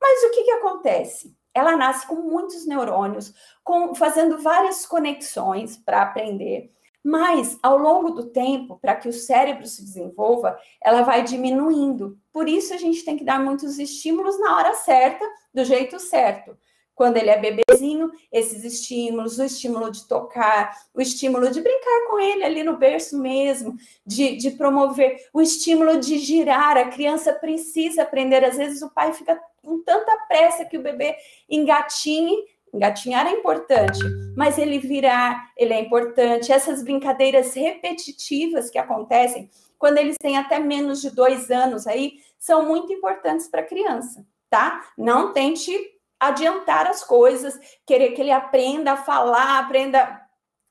[0.00, 1.34] Mas o que, que acontece?
[1.52, 3.34] Ela nasce com muitos neurônios,
[3.64, 6.70] com, fazendo várias conexões para aprender,
[7.02, 12.18] mas ao longo do tempo, para que o cérebro se desenvolva, ela vai diminuindo.
[12.32, 16.56] Por isso a gente tem que dar muitos estímulos na hora certa, do jeito certo.
[17.00, 22.20] Quando ele é bebezinho, esses estímulos, o estímulo de tocar, o estímulo de brincar com
[22.20, 23.74] ele ali no berço mesmo,
[24.04, 26.76] de, de promover, o estímulo de girar.
[26.76, 28.44] A criança precisa aprender.
[28.44, 31.16] Às vezes o pai fica com tanta pressa que o bebê
[31.48, 32.36] engatinhe.
[32.72, 34.00] Engatinhar é importante,
[34.36, 36.52] mas ele virar, ele é importante.
[36.52, 42.66] Essas brincadeiras repetitivas que acontecem quando eles têm até menos de dois anos aí, são
[42.66, 44.86] muito importantes para a criança, tá?
[44.96, 45.72] Não tente
[46.20, 50.20] adiantar as coisas, querer que ele aprenda a falar, aprenda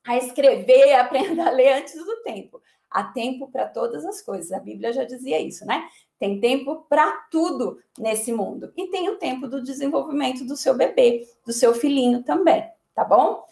[0.05, 2.61] a escrever, aprenda a ler antes do tempo.
[2.89, 4.51] Há tempo para todas as coisas.
[4.51, 5.87] A Bíblia já dizia isso, né?
[6.17, 8.73] Tem tempo para tudo nesse mundo.
[8.75, 13.43] E tem o tempo do desenvolvimento do seu bebê, do seu filhinho também, tá bom?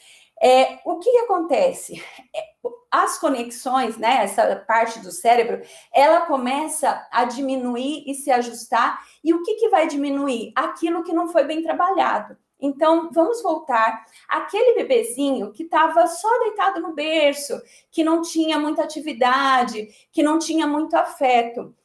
[0.42, 2.04] É, o que, acontece?
[2.36, 2.44] É,
[2.92, 5.62] as conexões, né, essa parte do cérebro,
[5.94, 9.02] ela começa a diminuir e se ajustar.
[9.24, 10.52] E o que, que vai diminuir?
[10.56, 12.38] Aquilo que não foi bem trabalhado.
[12.60, 14.06] Então, vamos voltar.
[14.28, 17.62] Aquele bebezinho que estava só deitado no berço,
[17.92, 21.76] que não tinha muita atividade, que não tinha muito afeto,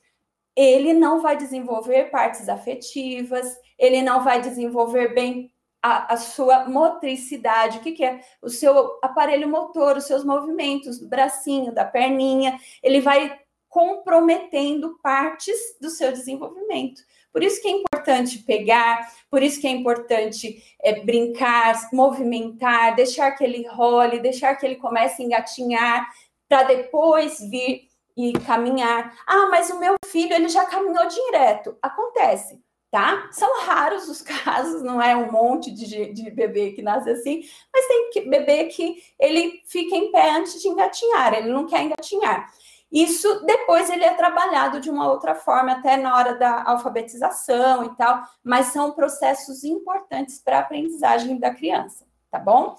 [0.57, 7.79] ele não vai desenvolver partes afetivas, ele não vai desenvolver bem a, a, sua motricidade,
[7.79, 8.21] o que, que, é?
[8.41, 15.57] O seu aparelho motor, os seus movimentos do bracinho, da perninha, ele vai comprometendo partes
[15.81, 17.03] do seu desenvolvimento.
[17.33, 23.33] Por isso que é importante pegar, por isso que é importante é, brincar, movimentar, deixar
[23.33, 26.09] que ele role, deixar que ele comece a engatinhar,
[26.49, 29.17] para depois vir e caminhar.
[29.27, 31.77] Ah, mas o meu filho ele já caminhou direto.
[31.81, 32.61] Acontece
[32.93, 33.31] tá?
[33.33, 37.43] São raros os casos, não é um monte de, de bebê que nasce assim,
[37.73, 41.83] mas tem que, bebê que ele fica em pé antes de engatinhar, ele não quer
[41.83, 42.53] engatinhar.
[42.93, 47.97] Isso depois ele é trabalhado de uma outra forma, até na hora da alfabetização e
[47.97, 52.77] tal, mas são processos importantes para a aprendizagem da criança, tá bom?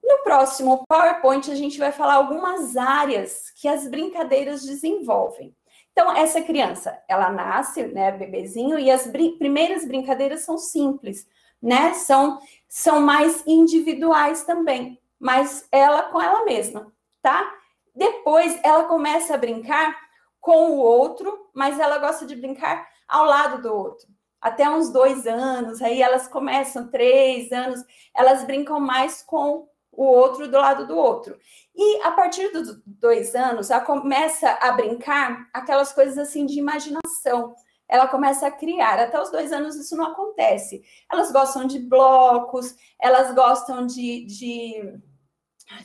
[0.00, 5.52] No próximo PowerPoint, a gente vai falar algumas áreas que as brincadeiras desenvolvem.
[5.90, 11.26] Então, essa criança, ela nasce, né, bebezinho, e as brin primeiras brincadeiras são simples,
[11.60, 11.94] né?
[11.94, 12.38] São,
[12.68, 16.92] são mais individuais também, mas ela com ela mesma,
[17.22, 17.50] tá?
[17.94, 19.96] Depois ela começa a brincar
[20.40, 24.06] com o outro, mas ela gosta de brincar ao lado do outro.
[24.40, 27.80] Até uns dois anos, aí elas começam, três anos,
[28.14, 31.38] elas brincam mais com o outro do lado do outro.
[31.74, 37.54] E a partir dos dois anos, ela começa a brincar aquelas coisas assim de imaginação.
[37.88, 38.98] Ela começa a criar.
[38.98, 40.82] Até os dois anos isso não acontece.
[41.10, 45.00] Elas gostam de blocos, elas gostam de, de,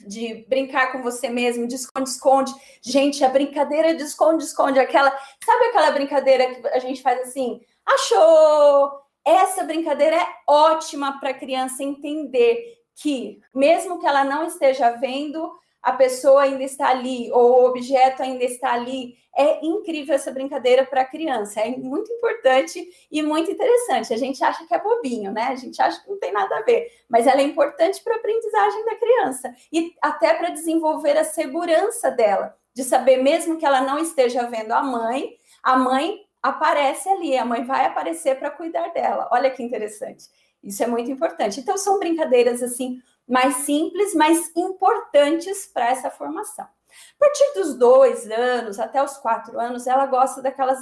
[0.06, 2.54] de brincar com você mesmo, de esconde-esconde.
[2.82, 5.12] Gente, a brincadeira de esconde-esconde, aquela.
[5.44, 7.62] Sabe aquela brincadeira que a gente faz assim?
[7.86, 8.92] Achou!
[9.26, 15.52] Essa brincadeira é ótima para a criança entender que, mesmo que ela não esteja vendo,
[15.82, 19.18] a pessoa ainda está ali, ou o objeto ainda está ali.
[19.36, 24.14] É incrível essa brincadeira para a criança, é muito importante e muito interessante.
[24.14, 25.44] A gente acha que é bobinho, né?
[25.44, 28.18] A gente acha que não tem nada a ver, mas ela é importante para a
[28.18, 33.82] aprendizagem da criança e até para desenvolver a segurança dela, de saber, mesmo que ela
[33.82, 38.92] não esteja vendo a mãe, a mãe aparece ali, a mãe vai aparecer para cuidar
[38.94, 39.30] dela.
[39.32, 40.26] Olha que interessante.
[40.64, 41.60] Isso é muito importante.
[41.60, 46.66] Então, são brincadeiras assim mais simples, mas importantes para essa formação.
[46.66, 50.80] A partir dos dois anos até os quatro anos, ela gosta daquelas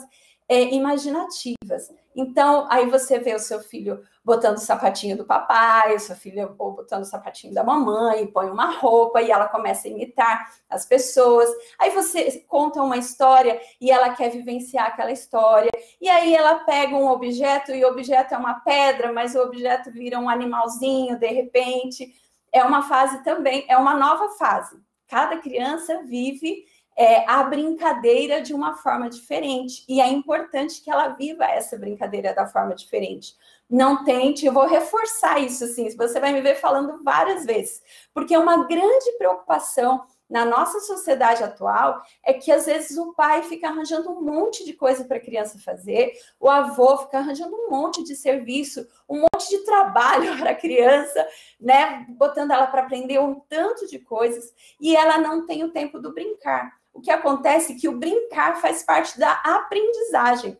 [0.50, 1.92] é, imaginativas.
[2.16, 6.50] Então, aí você vê o seu filho botando o sapatinho do papai, o seu filho
[6.56, 11.50] botando o sapatinho da mamãe, põe uma roupa e ela começa a imitar as pessoas.
[11.78, 15.70] Aí você conta uma história e ela quer vivenciar aquela história.
[16.02, 19.92] E aí ela pega um objeto e o objeto é uma pedra, mas o objeto
[19.92, 22.14] vira um animalzinho de repente.
[22.52, 24.78] É uma fase também, é uma nova fase.
[25.08, 26.66] Cada criança vive
[26.98, 29.86] é, a brincadeira de uma forma diferente.
[29.88, 33.36] E é importante que ela viva essa brincadeira da forma diferente.
[33.70, 37.82] Não tente, eu vou reforçar isso assim, você vai me ver falando várias vezes,
[38.14, 43.44] porque é uma grande preocupação na nossa sociedade atual é que às vezes o pai
[43.44, 47.70] fica arranjando um monte de coisa para a criança fazer, o avô fica arranjando um
[47.70, 51.28] monte de serviço, um monte de trabalho para a criança,
[51.60, 56.00] né, botando ela para aprender um tanto de coisas e ela não tem o tempo
[56.00, 60.58] do brincar o que acontece é que o brincar faz parte da aprendizagem.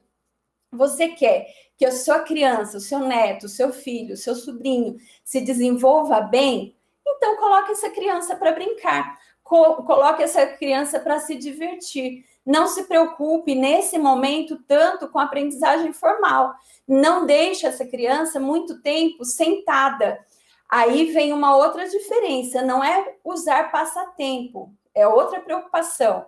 [0.72, 4.98] Você quer que a sua criança, o seu neto, o seu filho, o seu sobrinho
[5.24, 6.78] se desenvolva bem?
[7.08, 12.26] Então coloque essa criança para brincar, coloque essa criança para se divertir.
[12.46, 16.54] Não se preocupe nesse momento tanto com a aprendizagem formal.
[16.88, 20.20] Não deixe essa criança muito tempo sentada.
[20.70, 26.26] Aí vem uma outra diferença, não é usar passatempo é outra preocupação.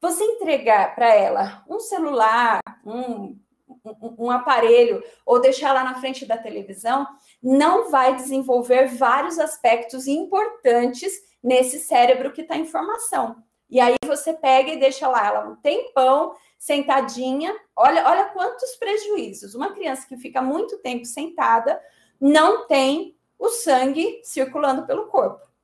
[0.00, 3.38] Você entregar para ela um celular, um,
[3.82, 7.06] um, um, aparelho, ou deixar lá na frente da televisão,
[7.42, 11.12] não vai desenvolver vários aspectos importantes
[11.44, 13.36] nesse cérebro que está em formação.
[13.70, 17.54] E aí você pega e deixa lá ela um tempão sentadinha.
[17.76, 19.54] Olha, olha quantos prejuízos.
[19.54, 21.80] Uma criança que fica muito tempo sentada
[22.20, 25.54] não tem o sangue circulando pelo corpo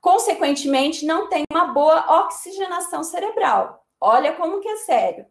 [0.00, 3.84] consequentemente, não tem uma boa oxigenação cerebral.
[4.00, 5.26] Olha como que é sério.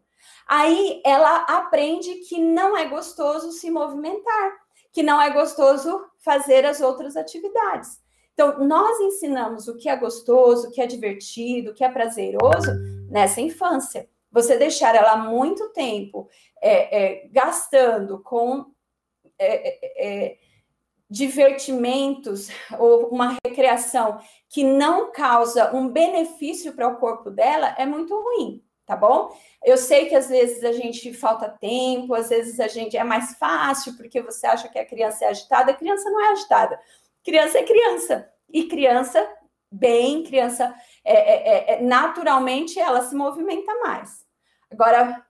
[0.46, 4.52] Aí ela aprende que não é gostoso se movimentar,
[4.92, 8.00] que não é gostoso fazer as outras atividades.
[8.38, 12.70] Então, nós ensinamos o que é gostoso, o que é divertido, o que é prazeroso
[13.10, 14.08] nessa infância.
[14.30, 16.28] Você deixar ela muito tempo
[16.62, 18.66] é, é, gastando com
[19.40, 20.38] é, é, é
[21.10, 22.48] divertimentos
[22.78, 28.62] ou uma recreação que não causa um benefício para o corpo dela é muito ruim.
[28.86, 29.36] tá bom?
[29.64, 33.34] Eu sei que às vezes a gente falta tempo, às vezes a gente é mais
[33.34, 36.80] fácil porque você acha que a criança é agitada, a criança não é agitada.
[37.24, 38.28] Criança é criança.
[38.50, 39.28] E criança,
[39.70, 40.74] bem, criança,
[41.04, 44.26] é, é, é, é naturalmente, ela se movimenta mais.
[44.70, 45.24] Agora,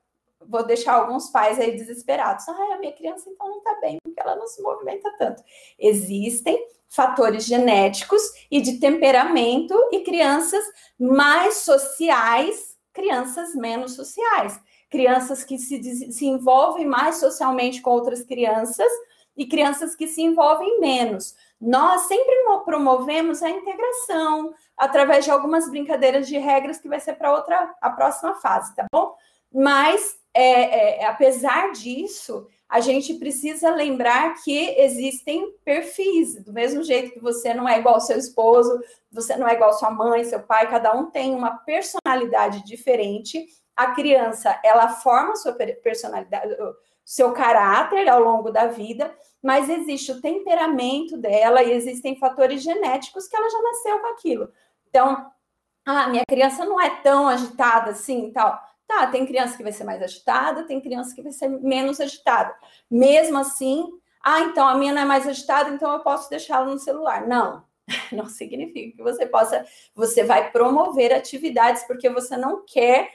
[0.46, 2.48] vou deixar alguns pais aí desesperados.
[2.48, 5.42] Ah, a minha criança então não está bem, porque ela não se movimenta tanto.
[5.78, 6.58] Existem
[6.88, 10.64] fatores genéticos e de temperamento e crianças
[10.98, 14.58] mais sociais, crianças menos sociais.
[14.90, 18.90] Crianças que se, se envolvem mais socialmente com outras crianças
[19.36, 21.34] e crianças que se envolvem menos.
[21.60, 27.32] Nós sempre promovemos a integração através de algumas brincadeiras de regras que vai ser para
[27.32, 29.14] outra a próxima fase, tá bom?
[29.52, 37.12] Mas é, é, apesar disso, a gente precisa lembrar que existem perfis, do mesmo jeito
[37.12, 38.78] que você não é igual ao seu esposo,
[39.10, 43.46] você não é igual à sua mãe, seu pai, cada um tem uma personalidade diferente.
[43.74, 46.54] A criança, ela forma sua personalidade,
[47.04, 49.12] seu caráter ao longo da vida,
[49.42, 54.52] mas existe o temperamento dela e existem fatores genéticos que ela já nasceu com aquilo.
[54.88, 55.30] Então,
[55.86, 58.60] ah, minha criança não é tão agitada assim, tal.
[58.86, 62.54] Tá, tem criança que vai ser mais agitada, tem criança que vai ser menos agitada.
[62.90, 63.86] Mesmo assim,
[64.22, 67.26] ah, então a minha não é mais agitada, então eu posso deixá-la no celular.
[67.26, 67.64] Não,
[68.12, 73.10] não significa que você possa, você vai promover atividades porque você não quer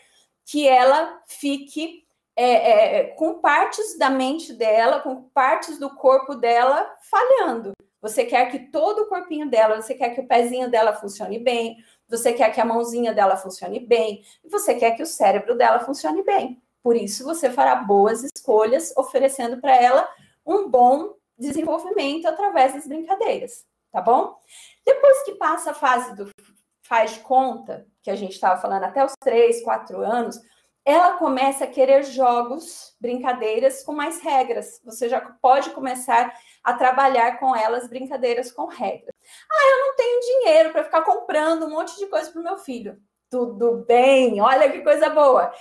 [0.45, 2.02] que ela fique
[2.35, 7.73] é, é, com partes da mente dela, com partes do corpo dela falhando.
[8.01, 11.77] Você quer que todo o corpinho dela, você quer que o pezinho dela funcione bem,
[12.07, 15.79] você quer que a mãozinha dela funcione bem, e você quer que o cérebro dela
[15.79, 16.61] funcione bem.
[16.81, 20.07] Por isso, você fará boas escolhas, oferecendo para ela
[20.45, 24.35] um bom desenvolvimento através das brincadeiras, tá bom?
[24.85, 26.29] Depois que passa a fase do
[26.85, 30.39] faz conta, que a gente estava falando até os 3, 4 anos,
[30.85, 34.81] ela começa a querer jogos, brincadeiras com mais regras.
[34.83, 36.33] Você já pode começar
[36.63, 39.15] a trabalhar com elas brincadeiras com regras.
[39.49, 42.57] Ah, eu não tenho dinheiro para ficar comprando um monte de coisa para o meu
[42.57, 42.97] filho.
[43.29, 45.53] Tudo bem, olha que coisa boa.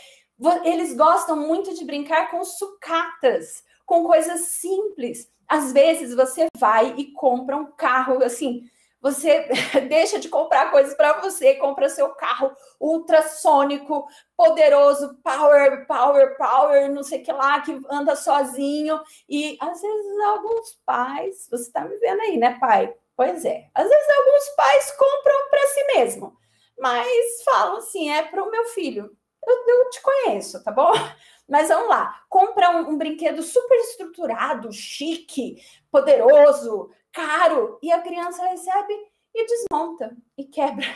[0.64, 5.30] Eles gostam muito de brincar com sucatas, com coisas simples.
[5.46, 8.62] Às vezes você vai e compra um carro assim,
[9.02, 9.48] você
[9.88, 14.06] deixa de comprar coisas para você, compra seu carro ultrassônico,
[14.36, 19.00] poderoso, power, power, power, não sei que lá, que anda sozinho.
[19.28, 22.94] E às vezes alguns pais, você está me vendo aí, né, pai?
[23.16, 23.68] Pois é.
[23.74, 26.36] Às vezes alguns pais compram para si mesmo,
[26.78, 29.10] mas falam assim: é para o meu filho.
[29.44, 30.92] Eu, eu, te conheço, tá bom?
[31.48, 35.60] Mas vamos lá, compra um, um brinquedo super estruturado, chique,
[35.90, 38.94] poderoso, caro, e a criança recebe
[39.34, 40.86] e desmonta e quebra.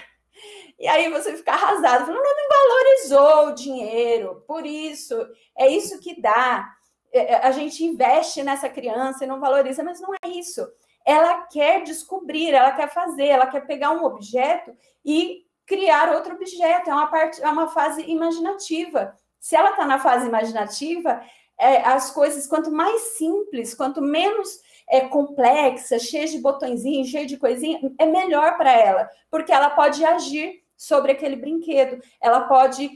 [0.79, 5.17] E aí você fica arrasado, falando, não, valorizou o dinheiro, por isso,
[5.57, 6.71] é isso que dá.
[7.13, 10.67] É, é, a gente investe nessa criança e não valoriza, mas não é isso.
[11.05, 16.91] Ela quer descobrir, ela quer fazer, ela quer pegar um objeto e criar outro objeto.
[16.91, 19.17] É uma parte, é uma fase imaginativa.
[19.41, 21.23] Se ela está na fase imaginativa,
[21.59, 27.37] é, as coisas, quanto mais simples, quanto menos é, complexa, cheia de botõezinhos, cheia de
[27.37, 32.03] coisinha, é melhor para ela, porque ela pode agir sobre aquele brinquedo.
[32.20, 32.91] Ela pode,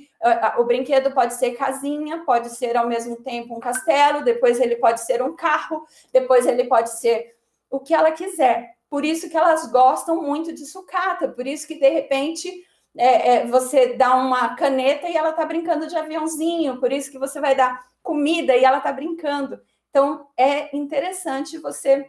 [0.59, 5.01] o brinquedo pode ser casinha, pode ser ao mesmo tempo um castelo, depois ele pode
[5.01, 7.35] ser um carro, depois ele pode ser
[7.71, 8.75] o que ela quiser.
[8.91, 12.67] Por isso que elas gostam muito de sucata, por isso que de repente
[12.97, 17.19] é, é, você dá uma caneta e ela está brincando de aviãozinho, por isso que
[17.19, 19.61] você vai dar comida e ela está brincando.
[19.91, 22.07] Então, é interessante você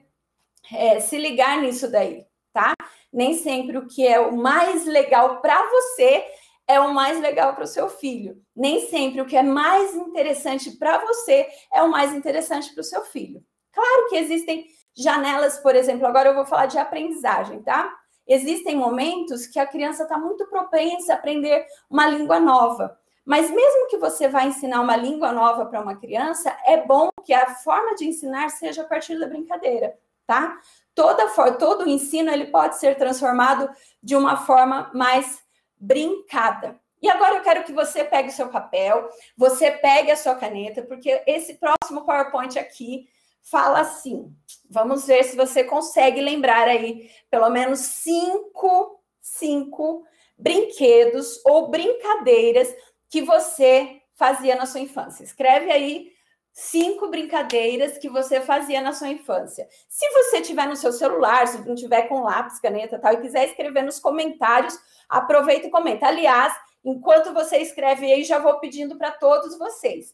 [0.71, 2.73] é, se ligar nisso daí, tá?
[3.11, 6.25] Nem sempre o que é o mais legal para você
[6.67, 8.41] é o mais legal para o seu filho.
[8.55, 12.85] Nem sempre o que é mais interessante para você é o mais interessante para o
[12.85, 13.43] seu filho.
[13.73, 17.93] Claro que existem janelas, por exemplo, agora eu vou falar de aprendizagem, tá?
[18.31, 22.97] Existem momentos que a criança está muito propensa a aprender uma língua nova.
[23.25, 27.33] Mas mesmo que você vá ensinar uma língua nova para uma criança, é bom que
[27.33, 30.57] a forma de ensinar seja a partir da brincadeira, tá?
[30.95, 31.27] Toda
[31.57, 33.69] todo o ensino ele pode ser transformado
[34.01, 35.43] de uma forma mais
[35.77, 36.79] brincada.
[37.01, 40.83] E agora eu quero que você pegue o seu papel, você pegue a sua caneta,
[40.83, 43.09] porque esse próximo PowerPoint aqui
[43.41, 44.33] fala assim.
[44.69, 50.03] Vamos ver se você consegue lembrar aí pelo menos cinco, cinco
[50.37, 52.73] brinquedos ou brincadeiras
[53.09, 55.23] que você fazia na sua infância.
[55.23, 56.11] Escreve aí
[56.53, 59.67] cinco brincadeiras que você fazia na sua infância.
[59.87, 63.45] Se você tiver no seu celular, se não tiver com lápis, caneta tal, e quiser
[63.45, 64.77] escrever nos comentários,
[65.09, 66.07] aproveita e comenta.
[66.07, 66.53] Aliás,
[66.83, 70.13] enquanto você escreve aí, já vou pedindo para todos vocês.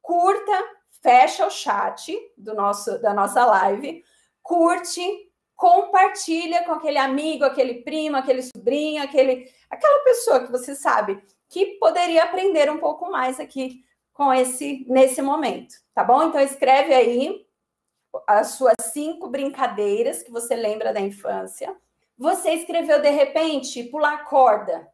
[0.00, 0.64] Curta,
[1.02, 4.04] fecha o chat do nosso da nossa live,
[4.42, 5.02] curte,
[5.56, 11.78] compartilha com aquele amigo, aquele primo, aquele sobrinho, aquele aquela pessoa que você sabe que
[11.78, 16.24] poderia aprender um pouco mais aqui com esse nesse momento, tá bom?
[16.24, 17.46] Então escreve aí
[18.26, 21.76] as suas cinco brincadeiras que você lembra da infância.
[22.16, 24.88] Você escreveu de repente pular corda.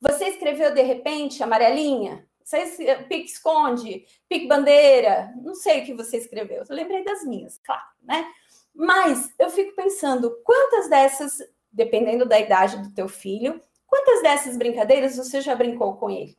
[0.00, 2.25] Você escreveu de repente amarelinha.
[2.46, 5.34] Você pique esconde, pique bandeira.
[5.42, 6.62] Não sei o que você escreveu.
[6.68, 8.24] Eu lembrei das minhas, claro, né?
[8.72, 11.38] Mas eu fico pensando quantas dessas,
[11.72, 16.38] dependendo da idade do teu filho, quantas dessas brincadeiras você já brincou com ele?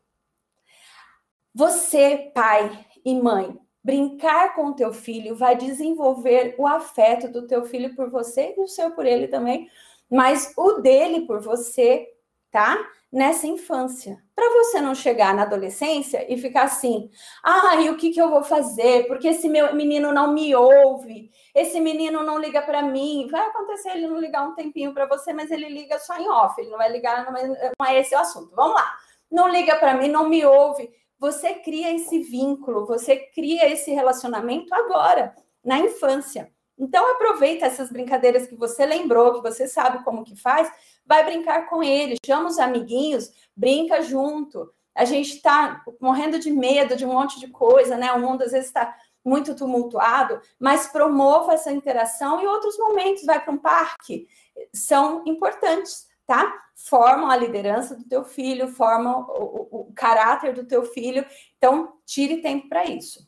[1.54, 7.66] Você, pai e mãe, brincar com o teu filho vai desenvolver o afeto do teu
[7.66, 9.70] filho por você e o seu por ele também,
[10.10, 12.08] mas o dele por você,
[12.50, 12.78] tá?
[13.12, 14.18] Nessa infância.
[14.36, 17.10] Para você não chegar na adolescência e ficar assim:
[17.44, 19.08] ah, e o que, que eu vou fazer?
[19.08, 23.28] Porque esse meu menino não me ouve, esse menino não liga para mim.
[23.32, 26.60] Vai acontecer ele não ligar um tempinho para você, mas ele liga só em off,
[26.60, 28.54] ele não vai ligar, não é esse o assunto.
[28.56, 28.94] Vamos lá.
[29.32, 30.90] Não liga para mim, não me ouve
[31.20, 36.52] você cria esse vínculo, você cria esse relacionamento agora, na infância.
[36.78, 40.72] Então aproveita essas brincadeiras que você lembrou, que você sabe como que faz,
[41.08, 44.72] vai brincar com ele, chama os amiguinhos, brinca junto.
[44.94, 48.12] A gente está morrendo de medo de um monte de coisa, né?
[48.14, 53.44] O mundo às vezes está muito tumultuado, mas promova essa interação e outros momentos, vai
[53.44, 54.28] para um parque,
[54.74, 56.54] são importantes tá?
[56.76, 61.26] Formam a liderança do teu filho, formam o, o, o caráter do teu filho.
[61.58, 63.26] Então, tire tempo para isso.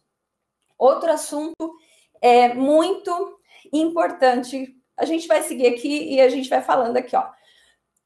[0.78, 1.74] Outro assunto
[2.22, 3.40] é muito
[3.74, 4.76] importante.
[4.98, 7.28] A gente vai seguir aqui e a gente vai falando aqui, ó.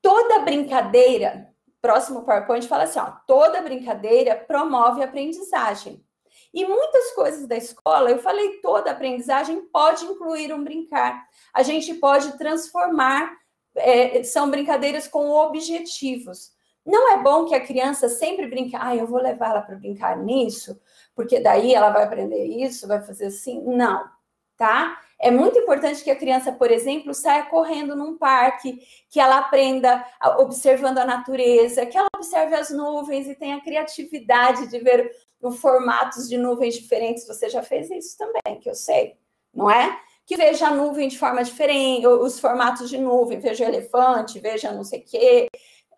[0.03, 1.47] Toda brincadeira,
[1.81, 6.05] próximo PowerPoint fala assim, ó, toda brincadeira promove aprendizagem.
[6.53, 11.25] E muitas coisas da escola, eu falei, toda aprendizagem pode incluir um brincar.
[11.51, 13.31] A gente pode transformar
[13.75, 16.51] é, são brincadeiras com objetivos.
[16.85, 20.17] Não é bom que a criança sempre brinque, ah, eu vou levar ela para brincar
[20.17, 20.79] nisso,
[21.15, 23.63] porque daí ela vai aprender isso, vai fazer assim.
[23.63, 24.05] Não,
[24.57, 24.99] tá?
[25.23, 28.77] É muito importante que a criança, por exemplo, saia correndo num parque,
[29.09, 30.05] que ela aprenda
[30.37, 35.09] observando a natureza, que ela observe as nuvens e tenha criatividade de ver
[35.41, 37.25] os formatos de nuvens diferentes.
[37.25, 39.15] Você já fez isso também, que eu sei,
[39.53, 39.97] não é?
[40.25, 44.83] que veja a nuvem de forma diferente, os formatos de nuvem, veja elefante, veja não
[44.83, 45.47] sei o quê.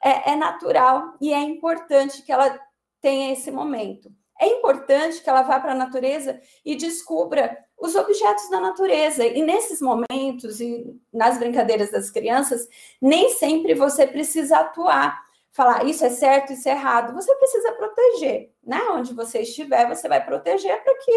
[0.04, 2.60] É, é natural e é importante que ela
[3.02, 4.12] tenha esse momento.
[4.40, 9.26] É importante que ela vá para a natureza e descubra os objetos da natureza.
[9.26, 12.68] E nesses momentos e nas brincadeiras das crianças,
[13.02, 17.14] nem sempre você precisa atuar, falar isso é certo, isso é errado.
[17.14, 18.82] Você precisa proteger, né?
[18.92, 21.12] Onde você estiver, você vai proteger para que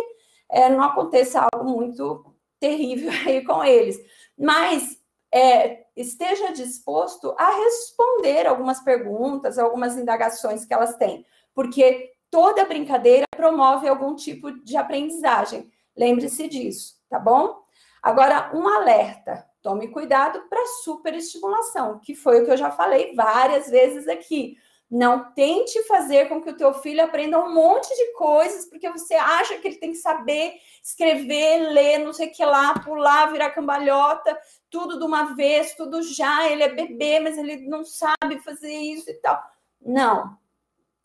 [0.51, 2.24] é, não aconteça algo muito
[2.60, 3.98] terrível aí com eles.
[4.36, 4.98] Mas
[5.32, 11.24] é, esteja disposto a responder algumas perguntas, algumas indagações que elas têm,
[11.55, 15.70] porque toda brincadeira promove algum tipo de aprendizagem.
[15.99, 17.61] Lembre-se disso, tá bom?
[18.01, 23.69] Agora, um alerta: tome cuidado para superestimulação, que foi o que eu já falei várias
[23.69, 24.57] vezes aqui.
[24.91, 29.15] Não tente fazer com que o teu filho aprenda um monte de coisas, porque você
[29.15, 33.51] acha que ele tem que saber escrever, ler, não sei o que lá, pular, virar
[33.51, 34.39] cambalhota,
[34.70, 36.49] tudo de uma vez, tudo já.
[36.49, 39.43] Ele é bebê, mas ele não sabe fazer isso e tal.
[39.83, 40.39] Não,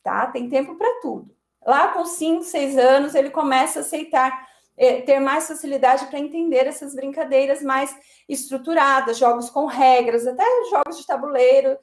[0.01, 0.27] tá?
[0.27, 1.35] Tem tempo para tudo.
[1.65, 4.49] Lá com 5, 6 anos, ele começa a aceitar,
[5.05, 7.95] ter mais facilidade para entender essas brincadeiras mais
[8.27, 11.77] estruturadas, jogos com regras, até jogos de tabuleiro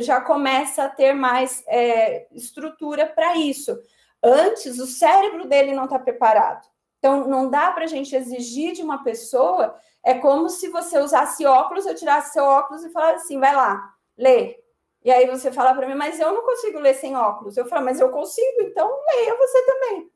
[0.00, 3.78] já começa a ter mais é, estrutura para isso.
[4.22, 6.66] Antes, o cérebro dele não está preparado.
[6.98, 11.46] Então, não dá para a gente exigir de uma pessoa, é como se você usasse
[11.46, 13.80] óculos, eu tirasse seu óculos e falasse assim, vai lá,
[14.16, 14.58] lê.
[15.04, 17.56] E aí você fala para mim, mas eu não consigo ler sem óculos.
[17.56, 20.10] Eu falo, mas eu consigo, então leia você também.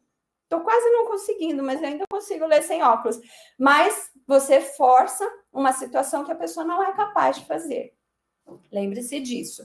[0.51, 3.21] Estou quase não conseguindo, mas ainda consigo ler sem óculos.
[3.57, 7.95] Mas você força uma situação que a pessoa não é capaz de fazer.
[8.73, 9.63] Lembre-se disso.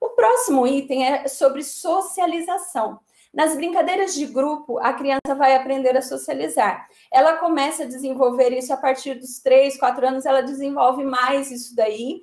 [0.00, 2.98] O próximo item é sobre socialização.
[3.32, 6.88] Nas brincadeiras de grupo, a criança vai aprender a socializar.
[7.12, 11.76] Ela começa a desenvolver isso a partir dos 3, 4 anos, ela desenvolve mais isso
[11.76, 12.22] daí.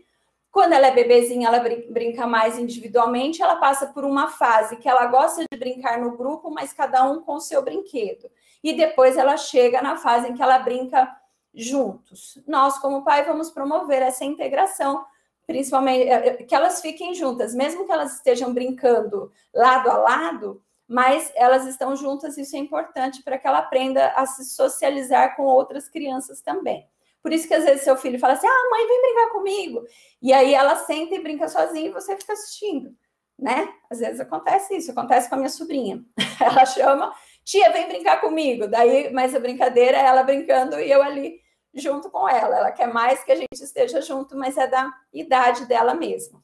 [0.51, 5.05] Quando ela é bebezinha, ela brinca mais individualmente, ela passa por uma fase que ela
[5.05, 8.29] gosta de brincar no grupo, mas cada um com o seu brinquedo.
[8.61, 11.09] E depois ela chega na fase em que ela brinca
[11.53, 12.37] juntos.
[12.45, 15.05] Nós, como pai, vamos promover essa integração
[15.51, 20.63] principalmente é, é, que elas fiquem juntas, mesmo que elas estejam brincando lado a lado,
[20.87, 25.43] mas elas estão juntas, isso é importante para que ela aprenda a se socializar com
[25.43, 26.87] outras crianças também.
[27.21, 29.83] Por isso que às vezes seu filho fala assim: "Ah, mãe, vem brincar comigo".
[30.21, 32.95] E aí ela senta e brinca sozinha e você fica assistindo,
[33.39, 33.67] né?
[33.89, 36.03] Às vezes acontece isso, acontece com a minha sobrinha.
[36.41, 38.67] Ela chama: "Tia, vem brincar comigo".
[38.67, 41.39] Daí, mas a brincadeira é ela brincando e eu ali
[41.73, 42.57] junto com ela.
[42.57, 46.43] Ela quer mais que a gente esteja junto, mas é da idade dela mesmo.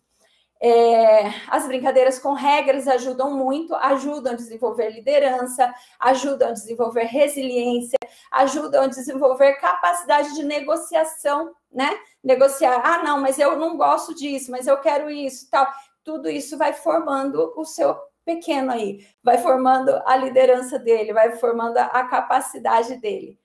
[0.59, 7.97] É, as brincadeiras com regras ajudam muito, ajudam a desenvolver liderança, ajudam a desenvolver resiliência,
[8.31, 11.97] ajudam a desenvolver capacidade de negociação, né?
[12.23, 15.67] Negociar, ah, não, mas eu não gosto disso, mas eu quero isso, tal.
[16.03, 21.77] Tudo isso vai formando o seu pequeno aí, vai formando a liderança dele, vai formando
[21.77, 23.39] a capacidade dele.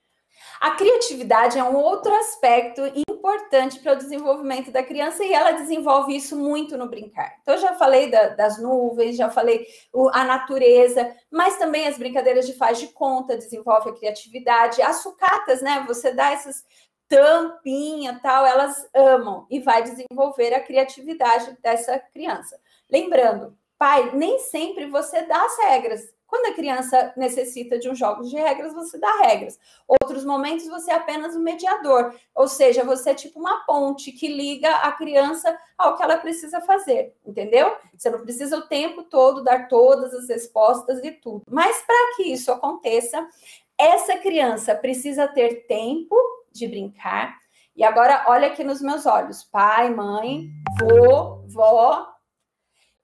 [0.60, 6.14] A criatividade é um outro aspecto importante para o desenvolvimento da criança e ela desenvolve
[6.14, 7.36] isso muito no brincar.
[7.42, 11.98] Então, eu já falei da, das nuvens, já falei o, a natureza, mas também as
[11.98, 14.82] brincadeiras de faz de conta desenvolve a criatividade.
[14.82, 15.84] As sucatas, né?
[15.86, 16.64] Você dá essas
[17.12, 22.58] tampinha tal, elas amam e vai desenvolver a criatividade dessa criança.
[22.90, 26.00] Lembrando, pai, nem sempre você dá as regras.
[26.32, 29.60] Quando a criança necessita de um jogo de regras, você dá regras.
[29.86, 34.28] Outros momentos você é apenas um mediador, ou seja, você é tipo uma ponte que
[34.28, 37.76] liga a criança ao que ela precisa fazer, entendeu?
[37.94, 41.42] Você não precisa o tempo todo dar todas as respostas e tudo.
[41.50, 43.28] Mas para que isso aconteça,
[43.76, 46.16] essa criança precisa ter tempo
[46.50, 47.36] de brincar.
[47.76, 50.48] E agora olha aqui nos meus olhos, pai, mãe,
[50.80, 52.10] vô, vó,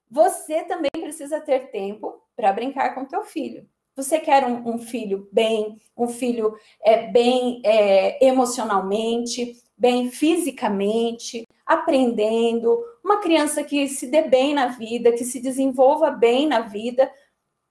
[0.09, 3.67] você também precisa ter tempo para brincar com teu filho.
[3.97, 12.81] Você quer um, um filho bem, um filho é, bem é, emocionalmente, bem fisicamente, aprendendo,
[13.03, 17.11] uma criança que se dê bem na vida, que se desenvolva bem na vida.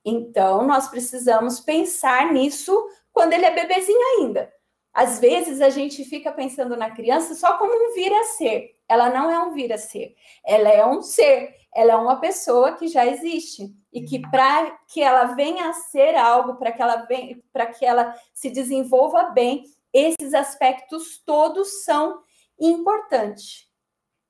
[0.05, 2.79] Então, nós precisamos pensar nisso
[3.11, 4.53] quando ele é bebezinho ainda.
[4.93, 8.78] Às vezes a gente fica pensando na criança só como um vir a ser.
[8.89, 12.73] Ela não é um vir a ser, ela é um ser, ela é uma pessoa
[12.73, 16.97] que já existe e que para que ela venha a ser algo, para que ela
[17.07, 22.23] venha, para que ela se desenvolva bem, esses aspectos todos são
[22.59, 23.69] importantes.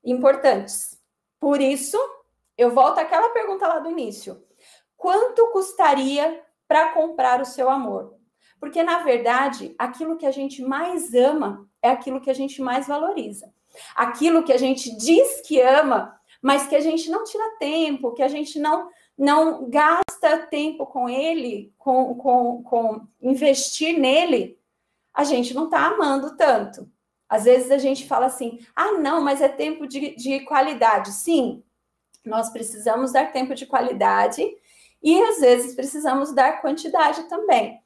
[0.03, 0.99] Importantes.
[1.39, 1.97] Por isso,
[2.57, 4.43] eu volto àquela pergunta lá do início.
[4.97, 8.17] Quanto custaria para comprar o seu amor?
[8.59, 12.87] Porque, na verdade, aquilo que a gente mais ama é aquilo que a gente mais
[12.87, 13.53] valoriza.
[13.95, 18.23] Aquilo que a gente diz que ama, mas que a gente não tira tempo, que
[18.23, 24.57] a gente não, não gasta tempo com ele, com, com, com investir nele,
[25.13, 26.89] a gente não está amando tanto.
[27.27, 31.11] Às vezes a gente fala assim: ah, não, mas é tempo de, de qualidade.
[31.11, 31.63] Sim,
[32.25, 34.43] nós precisamos dar tempo de qualidade
[35.01, 37.79] e às vezes precisamos dar quantidade também.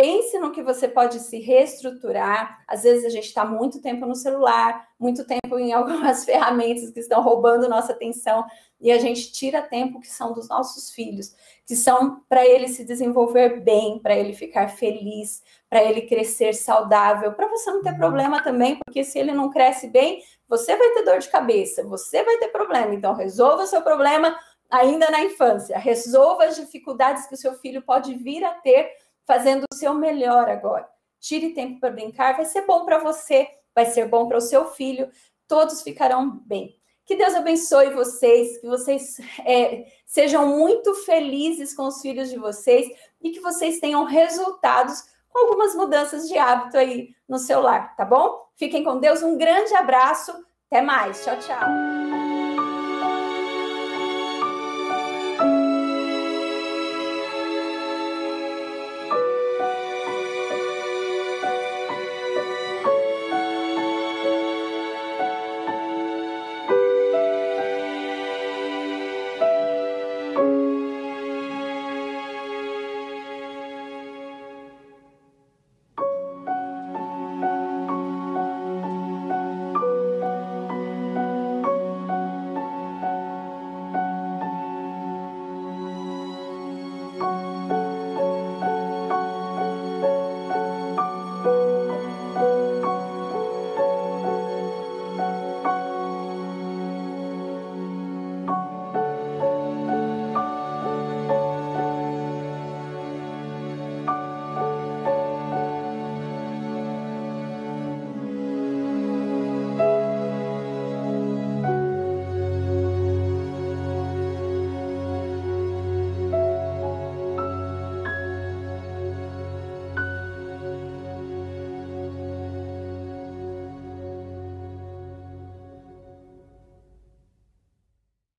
[0.00, 2.64] Pense no que você pode se reestruturar.
[2.66, 7.00] Às vezes a gente está muito tempo no celular, muito tempo em algumas ferramentas que
[7.00, 8.46] estão roubando nossa atenção
[8.80, 11.36] e a gente tira tempo que são dos nossos filhos,
[11.66, 17.34] que são para ele se desenvolver bem, para ele ficar feliz, para ele crescer saudável,
[17.34, 21.02] para você não ter problema também, porque se ele não cresce bem, você vai ter
[21.02, 22.94] dor de cabeça, você vai ter problema.
[22.94, 24.34] Então resolva o seu problema
[24.70, 28.90] ainda na infância, resolva as dificuldades que o seu filho pode vir a ter
[29.30, 30.88] fazendo o seu melhor agora.
[31.20, 34.64] Tire tempo para brincar, vai ser bom para você, vai ser bom para o seu
[34.72, 35.08] filho,
[35.46, 36.74] todos ficarão bem.
[37.06, 42.88] Que Deus abençoe vocês, que vocês é, sejam muito felizes com os filhos de vocês
[43.22, 48.04] e que vocês tenham resultados com algumas mudanças de hábito aí no seu lar, tá
[48.04, 48.36] bom?
[48.56, 50.32] Fiquem com Deus, um grande abraço,
[50.66, 52.19] até mais, tchau, tchau.